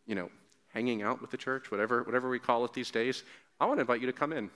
you 0.07 0.14
know, 0.14 0.31
hanging 0.72 1.02
out 1.02 1.20
with 1.20 1.30
the 1.30 1.37
church, 1.37 1.70
whatever, 1.70 2.02
whatever 2.02 2.28
we 2.28 2.38
call 2.38 2.64
it 2.64 2.72
these 2.72 2.90
days, 2.90 3.24
I 3.61 3.66
want 3.66 3.78
to 3.78 3.82
invite 3.82 4.00
you 4.00 4.06
to 4.06 4.12
come 4.12 4.32
in. 4.32 4.50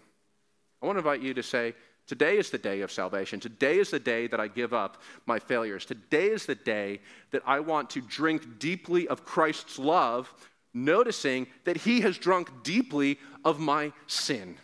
I 0.82 0.86
want 0.86 0.96
to 0.96 1.00
invite 1.00 1.22
you 1.22 1.34
to 1.34 1.42
say, 1.42 1.74
Today 2.06 2.38
is 2.38 2.50
the 2.50 2.58
day 2.58 2.82
of 2.82 2.92
salvation. 2.92 3.40
Today 3.40 3.78
is 3.78 3.90
the 3.90 3.98
day 3.98 4.28
that 4.28 4.38
I 4.38 4.46
give 4.46 4.72
up 4.72 5.02
my 5.26 5.40
failures. 5.40 5.84
Today 5.84 6.28
is 6.28 6.46
the 6.46 6.54
day 6.54 7.00
that 7.32 7.42
I 7.44 7.58
want 7.58 7.90
to 7.90 8.00
drink 8.00 8.60
deeply 8.60 9.08
of 9.08 9.24
Christ's 9.24 9.76
love, 9.76 10.32
noticing 10.72 11.48
that 11.64 11.78
he 11.78 12.02
has 12.02 12.16
drunk 12.16 12.48
deeply 12.62 13.18
of 13.44 13.58
my 13.58 13.92
sin. 14.06 14.56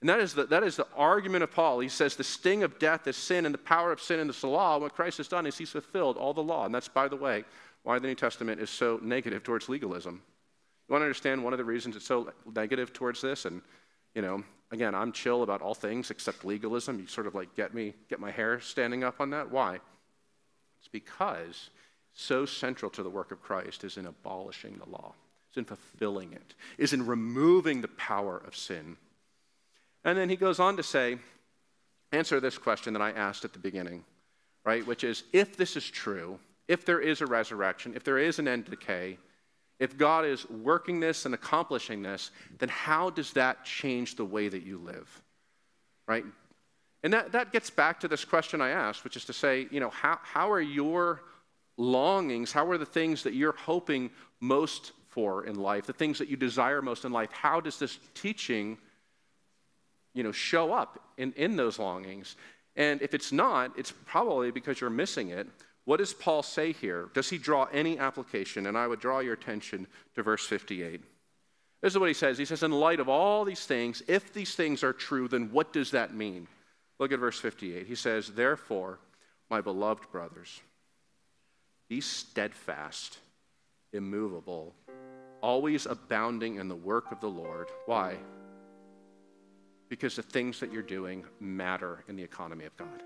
And 0.00 0.08
that 0.08 0.20
is, 0.20 0.34
the, 0.34 0.44
that 0.46 0.62
is 0.62 0.76
the 0.76 0.86
argument 0.96 1.44
of 1.44 1.50
Paul. 1.50 1.80
He 1.80 1.88
says 1.88 2.16
the 2.16 2.24
sting 2.24 2.62
of 2.62 2.78
death 2.78 3.06
is 3.06 3.16
sin, 3.16 3.44
and 3.44 3.54
the 3.54 3.58
power 3.58 3.92
of 3.92 4.00
sin 4.00 4.28
is 4.28 4.40
the 4.40 4.48
law. 4.48 4.78
What 4.78 4.94
Christ 4.94 5.18
has 5.18 5.28
done 5.28 5.46
is 5.46 5.58
he's 5.58 5.70
fulfilled 5.70 6.16
all 6.16 6.34
the 6.34 6.42
law. 6.42 6.64
And 6.64 6.74
that's, 6.74 6.88
by 6.88 7.08
the 7.08 7.16
way, 7.16 7.44
why 7.84 7.98
the 7.98 8.08
New 8.08 8.14
Testament 8.14 8.60
is 8.60 8.70
so 8.70 8.98
negative 9.02 9.44
towards 9.44 9.68
legalism. 9.68 10.20
You 10.88 10.92
want 10.92 11.02
to 11.02 11.06
understand 11.06 11.44
one 11.44 11.52
of 11.52 11.58
the 11.58 11.64
reasons 11.64 11.96
it's 11.96 12.06
so 12.06 12.32
negative 12.54 12.92
towards 12.92 13.20
this? 13.20 13.44
And, 13.44 13.62
you 14.14 14.22
know, 14.22 14.42
again, 14.72 14.94
I'm 14.94 15.12
chill 15.12 15.42
about 15.42 15.62
all 15.62 15.74
things 15.74 16.10
except 16.10 16.44
legalism. 16.44 16.98
You 16.98 17.06
sort 17.06 17.26
of 17.26 17.34
like 17.34 17.54
get 17.54 17.72
me, 17.72 17.94
get 18.08 18.20
my 18.20 18.30
hair 18.30 18.58
standing 18.60 19.04
up 19.04 19.20
on 19.20 19.30
that. 19.30 19.50
Why? 19.50 19.78
It's 20.80 20.88
because 20.90 21.70
so 22.14 22.46
central 22.46 22.90
to 22.92 23.02
the 23.02 23.10
work 23.10 23.30
of 23.30 23.42
Christ 23.42 23.84
is 23.84 23.96
in 23.96 24.06
abolishing 24.06 24.78
the 24.78 24.90
law, 24.90 25.14
is 25.50 25.58
in 25.58 25.64
fulfilling 25.64 26.32
it, 26.32 26.54
is 26.78 26.92
in 26.92 27.06
removing 27.06 27.80
the 27.80 27.88
power 27.88 28.42
of 28.46 28.56
sin. 28.56 28.96
And 30.04 30.18
then 30.18 30.28
he 30.28 30.36
goes 30.36 30.58
on 30.58 30.76
to 30.76 30.82
say, 30.82 31.18
answer 32.12 32.40
this 32.40 32.58
question 32.58 32.92
that 32.92 33.02
I 33.02 33.10
asked 33.10 33.44
at 33.44 33.52
the 33.52 33.58
beginning, 33.58 34.04
right? 34.64 34.86
Which 34.86 35.04
is 35.04 35.24
if 35.32 35.56
this 35.56 35.76
is 35.76 35.84
true, 35.84 36.38
if 36.68 36.84
there 36.84 37.00
is 37.00 37.20
a 37.20 37.26
resurrection, 37.26 37.92
if 37.94 38.04
there 38.04 38.18
is 38.18 38.38
an 38.38 38.48
end 38.48 38.64
to 38.66 38.70
decay, 38.70 39.18
if 39.80 39.98
God 39.98 40.24
is 40.24 40.48
working 40.48 41.00
this 41.00 41.26
and 41.26 41.34
accomplishing 41.34 42.02
this, 42.02 42.30
then 42.58 42.68
how 42.68 43.10
does 43.10 43.32
that 43.32 43.64
change 43.64 44.16
the 44.16 44.24
way 44.24 44.48
that 44.48 44.62
you 44.62 44.78
live? 44.78 45.22
Right? 46.06 46.24
And 47.02 47.12
that, 47.12 47.32
that 47.32 47.52
gets 47.52 47.70
back 47.70 48.00
to 48.00 48.08
this 48.08 48.24
question 48.24 48.60
I 48.60 48.70
asked, 48.70 49.04
which 49.04 49.16
is 49.16 49.24
to 49.26 49.32
say, 49.32 49.66
you 49.70 49.80
know, 49.80 49.90
how, 49.90 50.18
how 50.22 50.50
are 50.50 50.60
your 50.60 51.22
longings, 51.76 52.52
how 52.52 52.66
are 52.70 52.78
the 52.78 52.86
things 52.86 53.24
that 53.24 53.34
you're 53.34 53.56
hoping 53.56 54.10
most 54.40 54.92
for 55.08 55.44
in 55.44 55.56
life, 55.56 55.86
the 55.86 55.92
things 55.92 56.18
that 56.18 56.28
you 56.28 56.36
desire 56.36 56.80
most 56.80 57.04
in 57.04 57.12
life, 57.12 57.30
how 57.32 57.60
does 57.60 57.78
this 57.78 57.98
teaching, 58.14 58.78
you 60.14 60.22
know, 60.22 60.32
show 60.32 60.72
up 60.72 60.98
in, 61.18 61.32
in 61.34 61.56
those 61.56 61.78
longings? 61.78 62.36
And 62.76 63.02
if 63.02 63.12
it's 63.12 63.32
not, 63.32 63.72
it's 63.76 63.92
probably 64.06 64.50
because 64.50 64.80
you're 64.80 64.90
missing 64.90 65.28
it 65.28 65.46
what 65.84 65.98
does 65.98 66.14
Paul 66.14 66.42
say 66.42 66.72
here? 66.72 67.10
Does 67.12 67.28
he 67.28 67.38
draw 67.38 67.64
any 67.72 67.98
application? 67.98 68.66
And 68.66 68.76
I 68.76 68.86
would 68.86 69.00
draw 69.00 69.18
your 69.18 69.34
attention 69.34 69.86
to 70.14 70.22
verse 70.22 70.46
58. 70.46 71.02
This 71.82 71.92
is 71.92 71.98
what 71.98 72.08
he 72.08 72.14
says. 72.14 72.38
He 72.38 72.46
says, 72.46 72.62
In 72.62 72.72
light 72.72 73.00
of 73.00 73.10
all 73.10 73.44
these 73.44 73.66
things, 73.66 74.02
if 74.08 74.32
these 74.32 74.54
things 74.54 74.82
are 74.82 74.94
true, 74.94 75.28
then 75.28 75.50
what 75.52 75.72
does 75.72 75.90
that 75.90 76.14
mean? 76.14 76.48
Look 76.98 77.12
at 77.12 77.18
verse 77.18 77.38
58. 77.38 77.86
He 77.86 77.94
says, 77.94 78.28
Therefore, 78.28 78.98
my 79.50 79.60
beloved 79.60 80.10
brothers, 80.10 80.60
be 81.88 82.00
steadfast, 82.00 83.18
immovable, 83.92 84.74
always 85.42 85.84
abounding 85.84 86.54
in 86.56 86.68
the 86.68 86.74
work 86.74 87.12
of 87.12 87.20
the 87.20 87.28
Lord. 87.28 87.68
Why? 87.84 88.16
Because 89.90 90.16
the 90.16 90.22
things 90.22 90.60
that 90.60 90.72
you're 90.72 90.82
doing 90.82 91.26
matter 91.40 92.02
in 92.08 92.16
the 92.16 92.22
economy 92.22 92.64
of 92.64 92.74
God. 92.78 93.02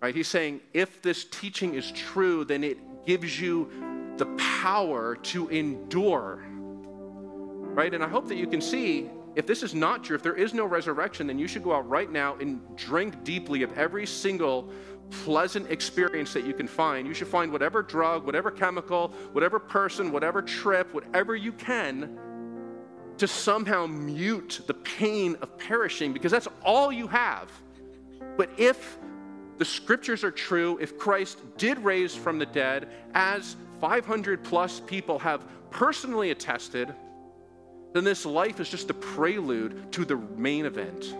Right? 0.00 0.14
He's 0.14 0.28
saying 0.28 0.60
if 0.72 1.02
this 1.02 1.24
teaching 1.24 1.74
is 1.74 1.90
true, 1.92 2.44
then 2.44 2.62
it 2.62 2.78
gives 3.06 3.40
you 3.40 3.70
the 4.16 4.26
power 4.36 5.16
to 5.16 5.48
endure. 5.48 6.44
Right? 6.48 7.92
And 7.92 8.02
I 8.02 8.08
hope 8.08 8.28
that 8.28 8.36
you 8.36 8.46
can 8.46 8.60
see 8.60 9.10
if 9.34 9.46
this 9.46 9.62
is 9.62 9.74
not 9.74 10.02
true, 10.02 10.16
if 10.16 10.22
there 10.22 10.34
is 10.34 10.54
no 10.54 10.64
resurrection, 10.64 11.26
then 11.26 11.38
you 11.38 11.46
should 11.46 11.62
go 11.62 11.74
out 11.74 11.86
right 11.88 12.10
now 12.10 12.36
and 12.36 12.60
drink 12.76 13.22
deeply 13.22 13.62
of 13.62 13.76
every 13.76 14.06
single 14.06 14.72
pleasant 15.10 15.70
experience 15.70 16.32
that 16.32 16.44
you 16.44 16.54
can 16.54 16.66
find. 16.66 17.06
You 17.06 17.14
should 17.14 17.28
find 17.28 17.52
whatever 17.52 17.82
drug, 17.82 18.24
whatever 18.24 18.50
chemical, 18.50 19.08
whatever 19.32 19.58
person, 19.58 20.10
whatever 20.10 20.40
trip, 20.40 20.92
whatever 20.94 21.36
you 21.36 21.52
can 21.52 22.18
to 23.18 23.26
somehow 23.26 23.86
mute 23.86 24.60
the 24.66 24.74
pain 24.74 25.36
of 25.40 25.56
perishing 25.58 26.12
because 26.12 26.32
that's 26.32 26.48
all 26.62 26.90
you 26.92 27.06
have. 27.06 27.50
But 28.36 28.50
if 28.58 28.98
the 29.58 29.64
scriptures 29.64 30.22
are 30.22 30.30
true, 30.30 30.78
if 30.80 30.98
Christ 30.98 31.38
did 31.56 31.78
raise 31.78 32.14
from 32.14 32.38
the 32.38 32.46
dead, 32.46 32.88
as 33.14 33.56
500 33.80 34.44
plus 34.44 34.80
people 34.80 35.18
have 35.18 35.44
personally 35.70 36.30
attested, 36.30 36.94
then 37.92 38.04
this 38.04 38.26
life 38.26 38.60
is 38.60 38.68
just 38.68 38.90
a 38.90 38.94
prelude 38.94 39.90
to 39.92 40.04
the 40.04 40.16
main 40.16 40.66
event. 40.66 41.14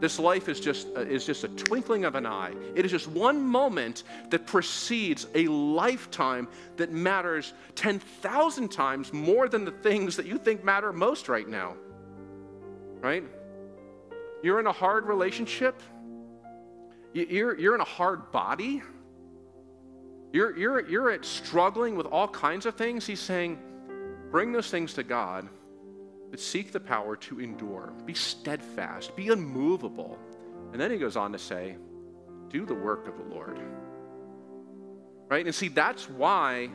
This 0.00 0.18
life 0.18 0.48
is 0.48 0.58
just, 0.58 0.88
uh, 0.96 1.02
is 1.02 1.24
just 1.24 1.44
a 1.44 1.48
twinkling 1.48 2.04
of 2.04 2.16
an 2.16 2.26
eye. 2.26 2.54
It 2.74 2.84
is 2.84 2.90
just 2.90 3.06
one 3.06 3.40
moment 3.40 4.02
that 4.30 4.46
precedes 4.48 5.28
a 5.36 5.46
lifetime 5.46 6.48
that 6.76 6.90
matters 6.90 7.52
10,000 7.76 8.68
times 8.68 9.12
more 9.12 9.48
than 9.48 9.64
the 9.64 9.70
things 9.70 10.16
that 10.16 10.26
you 10.26 10.38
think 10.38 10.64
matter 10.64 10.92
most 10.92 11.28
right 11.28 11.46
now. 11.46 11.76
Right? 13.00 13.22
You're 14.42 14.58
in 14.58 14.66
a 14.66 14.72
hard 14.72 15.06
relationship 15.06 15.80
you're, 17.12 17.58
you're 17.58 17.74
in 17.74 17.80
a 17.80 17.84
hard 17.84 18.30
body. 18.32 18.82
You're, 20.32 20.56
you're, 20.56 20.88
you're 20.88 21.10
at 21.10 21.24
struggling 21.24 21.94
with 21.96 22.06
all 22.06 22.28
kinds 22.28 22.64
of 22.64 22.74
things. 22.74 23.06
He's 23.06 23.20
saying, 23.20 23.58
bring 24.30 24.52
those 24.52 24.70
things 24.70 24.94
to 24.94 25.02
God, 25.02 25.48
but 26.30 26.40
seek 26.40 26.72
the 26.72 26.80
power 26.80 27.16
to 27.16 27.40
endure. 27.40 27.92
Be 28.06 28.14
steadfast, 28.14 29.14
be 29.14 29.28
unmovable. 29.28 30.18
And 30.72 30.80
then 30.80 30.90
he 30.90 30.96
goes 30.96 31.16
on 31.16 31.32
to 31.32 31.38
say, 31.38 31.76
do 32.48 32.64
the 32.64 32.74
work 32.74 33.06
of 33.08 33.18
the 33.18 33.34
Lord. 33.34 33.60
Right? 35.28 35.44
And 35.44 35.54
see, 35.54 35.68
that's 35.68 36.08
why 36.08 36.70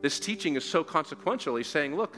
this 0.00 0.20
teaching 0.20 0.54
is 0.54 0.64
so 0.64 0.84
consequential. 0.84 1.56
He's 1.56 1.66
saying, 1.66 1.96
look, 1.96 2.16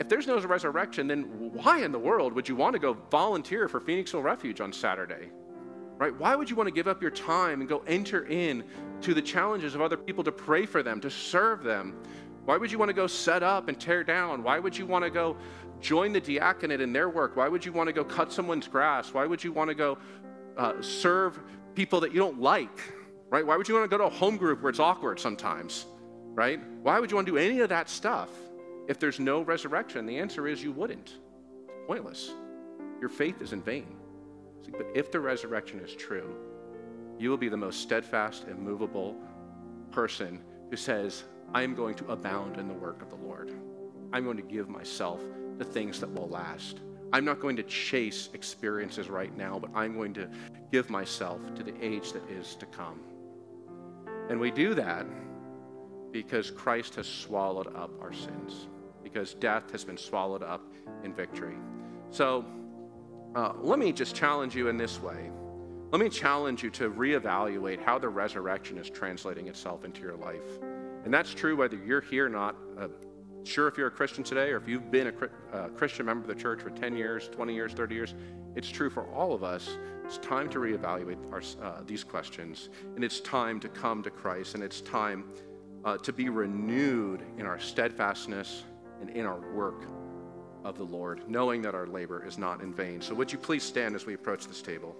if 0.00 0.08
there's 0.08 0.26
no 0.26 0.40
resurrection, 0.40 1.06
then 1.06 1.24
why 1.52 1.82
in 1.82 1.92
the 1.92 1.98
world 1.98 2.32
would 2.32 2.48
you 2.48 2.56
want 2.56 2.72
to 2.72 2.78
go 2.78 2.96
volunteer 3.10 3.68
for 3.68 3.78
Phoenixville 3.78 4.22
Refuge 4.22 4.62
on 4.62 4.72
Saturday? 4.72 5.30
Right? 6.02 6.18
Why 6.18 6.34
would 6.34 6.50
you 6.50 6.56
want 6.56 6.66
to 6.66 6.74
give 6.74 6.88
up 6.88 7.00
your 7.00 7.12
time 7.12 7.60
and 7.60 7.68
go 7.68 7.84
enter 7.86 8.26
in 8.26 8.64
to 9.02 9.14
the 9.14 9.22
challenges 9.22 9.76
of 9.76 9.80
other 9.80 9.96
people 9.96 10.24
to 10.24 10.32
pray 10.32 10.66
for 10.66 10.82
them, 10.82 11.00
to 11.00 11.08
serve 11.08 11.62
them? 11.62 11.96
Why 12.44 12.56
would 12.56 12.72
you 12.72 12.78
want 12.78 12.88
to 12.88 12.92
go 12.92 13.06
set 13.06 13.44
up 13.44 13.68
and 13.68 13.78
tear 13.78 14.02
down? 14.02 14.42
Why 14.42 14.58
would 14.58 14.76
you 14.76 14.84
want 14.84 15.04
to 15.04 15.10
go 15.10 15.36
join 15.80 16.12
the 16.12 16.20
diaconate 16.20 16.80
in 16.80 16.92
their 16.92 17.08
work? 17.08 17.36
Why 17.36 17.46
would 17.46 17.64
you 17.64 17.72
want 17.72 17.86
to 17.86 17.92
go 17.92 18.02
cut 18.02 18.32
someone's 18.32 18.66
grass? 18.66 19.14
Why 19.14 19.26
would 19.26 19.44
you 19.44 19.52
want 19.52 19.68
to 19.68 19.76
go 19.76 19.96
uh, 20.56 20.82
serve 20.82 21.38
people 21.76 22.00
that 22.00 22.12
you 22.12 22.18
don't 22.18 22.40
like? 22.40 22.80
Right? 23.30 23.46
Why 23.46 23.56
would 23.56 23.68
you 23.68 23.74
want 23.76 23.88
to 23.88 23.96
go 23.96 23.98
to 23.98 24.12
a 24.12 24.16
home 24.18 24.36
group 24.36 24.60
where 24.60 24.70
it's 24.70 24.80
awkward 24.80 25.20
sometimes? 25.20 25.86
Right? 26.34 26.60
Why 26.82 26.98
would 26.98 27.12
you 27.12 27.14
want 27.16 27.28
to 27.28 27.32
do 27.32 27.38
any 27.38 27.60
of 27.60 27.68
that 27.68 27.88
stuff 27.88 28.28
if 28.88 28.98
there's 28.98 29.20
no 29.20 29.42
resurrection? 29.42 30.04
The 30.06 30.18
answer 30.18 30.48
is 30.48 30.64
you 30.64 30.72
wouldn't. 30.72 31.18
It's 31.68 31.86
pointless. 31.86 32.32
Your 33.00 33.08
faith 33.08 33.40
is 33.40 33.52
in 33.52 33.62
vain. 33.62 34.01
But 34.70 34.86
if 34.94 35.10
the 35.10 35.20
resurrection 35.20 35.80
is 35.80 35.94
true, 35.94 36.36
you 37.18 37.30
will 37.30 37.36
be 37.36 37.48
the 37.48 37.56
most 37.56 37.80
steadfast, 37.80 38.46
immovable 38.48 39.16
person 39.90 40.42
who 40.70 40.76
says, 40.76 41.24
I 41.54 41.62
am 41.62 41.74
going 41.74 41.94
to 41.96 42.10
abound 42.10 42.58
in 42.58 42.68
the 42.68 42.74
work 42.74 43.02
of 43.02 43.10
the 43.10 43.16
Lord. 43.16 43.52
I'm 44.12 44.24
going 44.24 44.36
to 44.36 44.42
give 44.42 44.68
myself 44.68 45.20
the 45.58 45.64
things 45.64 46.00
that 46.00 46.12
will 46.12 46.28
last. 46.28 46.80
I'm 47.12 47.24
not 47.24 47.40
going 47.40 47.56
to 47.56 47.62
chase 47.64 48.30
experiences 48.32 49.10
right 49.10 49.36
now, 49.36 49.58
but 49.58 49.70
I'm 49.74 49.94
going 49.94 50.14
to 50.14 50.28
give 50.70 50.88
myself 50.88 51.40
to 51.54 51.62
the 51.62 51.74
age 51.84 52.12
that 52.12 52.28
is 52.30 52.56
to 52.56 52.66
come. 52.66 53.00
And 54.30 54.40
we 54.40 54.50
do 54.50 54.74
that 54.74 55.06
because 56.10 56.50
Christ 56.50 56.94
has 56.94 57.06
swallowed 57.06 57.74
up 57.76 57.90
our 58.00 58.12
sins, 58.12 58.68
because 59.02 59.34
death 59.34 59.70
has 59.72 59.84
been 59.84 59.98
swallowed 59.98 60.42
up 60.42 60.62
in 61.04 61.12
victory. 61.12 61.56
So, 62.10 62.44
uh, 63.34 63.52
let 63.60 63.78
me 63.78 63.92
just 63.92 64.14
challenge 64.14 64.54
you 64.54 64.68
in 64.68 64.76
this 64.76 65.00
way. 65.00 65.30
Let 65.90 66.00
me 66.00 66.08
challenge 66.08 66.62
you 66.62 66.70
to 66.70 66.90
reevaluate 66.90 67.82
how 67.82 67.98
the 67.98 68.08
resurrection 68.08 68.78
is 68.78 68.88
translating 68.88 69.48
itself 69.48 69.84
into 69.84 70.00
your 70.00 70.16
life. 70.16 70.60
And 71.04 71.12
that's 71.12 71.34
true 71.34 71.56
whether 71.56 71.76
you're 71.76 72.00
here 72.00 72.26
or 72.26 72.28
not. 72.28 72.56
Uh, 72.78 72.88
sure, 73.44 73.68
if 73.68 73.76
you're 73.76 73.88
a 73.88 73.90
Christian 73.90 74.24
today 74.24 74.50
or 74.50 74.56
if 74.56 74.68
you've 74.68 74.90
been 74.90 75.08
a 75.08 75.56
uh, 75.56 75.68
Christian 75.68 76.06
member 76.06 76.30
of 76.30 76.34
the 76.34 76.40
church 76.40 76.62
for 76.62 76.70
10 76.70 76.96
years, 76.96 77.28
20 77.28 77.54
years, 77.54 77.72
30 77.72 77.94
years, 77.94 78.14
it's 78.54 78.68
true 78.68 78.90
for 78.90 79.06
all 79.12 79.34
of 79.34 79.42
us. 79.42 79.76
It's 80.04 80.18
time 80.18 80.48
to 80.50 80.58
reevaluate 80.58 81.18
our, 81.32 81.42
uh, 81.62 81.82
these 81.86 82.04
questions. 82.04 82.68
And 82.94 83.02
it's 83.02 83.20
time 83.20 83.60
to 83.60 83.68
come 83.68 84.02
to 84.02 84.10
Christ. 84.10 84.54
And 84.54 84.62
it's 84.62 84.80
time 84.82 85.24
uh, 85.84 85.96
to 85.98 86.12
be 86.12 86.28
renewed 86.28 87.22
in 87.38 87.46
our 87.46 87.58
steadfastness 87.58 88.64
and 89.00 89.10
in 89.10 89.26
our 89.26 89.40
work 89.52 89.86
of 90.64 90.78
the 90.78 90.84
Lord, 90.84 91.28
knowing 91.28 91.62
that 91.62 91.74
our 91.74 91.86
labor 91.86 92.24
is 92.26 92.38
not 92.38 92.60
in 92.60 92.72
vain. 92.72 93.00
So, 93.00 93.14
would 93.14 93.32
you 93.32 93.38
please 93.38 93.62
stand 93.62 93.94
as 93.94 94.06
we 94.06 94.14
approach 94.14 94.46
this 94.46 94.62
table? 94.62 94.96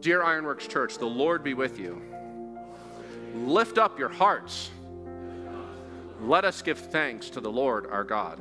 Dear 0.00 0.22
Iron 0.22 0.44
Works 0.44 0.66
Church, 0.66 0.96
the 0.96 1.06
Lord 1.06 1.44
be 1.44 1.54
with 1.54 1.78
you. 1.78 2.00
Lift 3.34 3.78
up 3.78 3.98
your 3.98 4.08
hearts. 4.08 4.70
Let 6.22 6.44
us 6.44 6.62
give 6.62 6.78
thanks 6.78 7.30
to 7.30 7.40
the 7.40 7.50
Lord 7.50 7.86
our 7.86 8.04
God. 8.04 8.38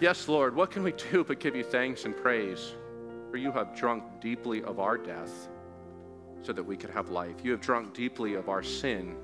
Yes, 0.00 0.28
Lord, 0.28 0.54
what 0.56 0.70
can 0.70 0.82
we 0.82 0.92
do 1.12 1.24
but 1.24 1.40
give 1.40 1.54
you 1.54 1.62
thanks 1.62 2.04
and 2.04 2.16
praise? 2.16 2.74
For 3.30 3.36
you 3.36 3.52
have 3.52 3.74
drunk 3.74 4.04
deeply 4.20 4.62
of 4.64 4.80
our 4.80 4.98
death 4.98 5.48
so 6.42 6.52
that 6.52 6.62
we 6.62 6.76
could 6.76 6.90
have 6.90 7.10
life. 7.10 7.36
You 7.42 7.52
have 7.52 7.60
drunk 7.60 7.94
deeply 7.94 8.34
of 8.34 8.48
our 8.48 8.62
sin 8.62 9.16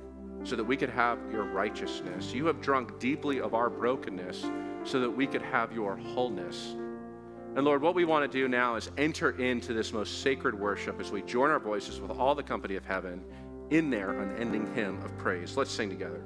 so 0.45 0.57
that 0.57 0.65
we 0.65 0.77
could 0.77 0.91
have 0.91 1.19
your 1.33 1.45
righteousness. 1.45 2.33
You 2.33 2.47
have 2.47 2.61
drunk 2.61 2.99
deeply 2.99 3.41
of 3.41 3.55
our 3.55 3.69
brokenness 3.69 4.45
so 4.85 5.01
that 5.01 5.11
we 5.11 5.27
could 5.27 5.43
have 5.43 5.73
your 5.73 5.97
wholeness. 5.97 6.75
And 7.57 7.65
Lord, 7.65 7.83
what 7.83 7.95
we 7.95 8.05
want 8.05 8.31
to 8.31 8.39
do 8.39 8.47
now 8.47 8.77
is 8.77 8.91
enter 8.97 9.31
into 9.31 9.73
this 9.73 9.93
most 9.93 10.23
sacred 10.23 10.59
worship 10.59 11.01
as 11.01 11.11
we 11.11 11.23
join 11.23 11.51
our 11.51 11.59
voices 11.59 12.01
with 12.01 12.11
all 12.13 12.35
the 12.35 12.43
company 12.43 12.77
of 12.77 12.85
heaven 12.85 13.25
in 13.71 13.91
their 13.91 14.21
unending 14.21 14.73
hymn 14.75 15.03
of 15.03 15.17
praise. 15.19 15.57
Let's 15.57 15.71
sing 15.71 15.91
together. 15.91 16.23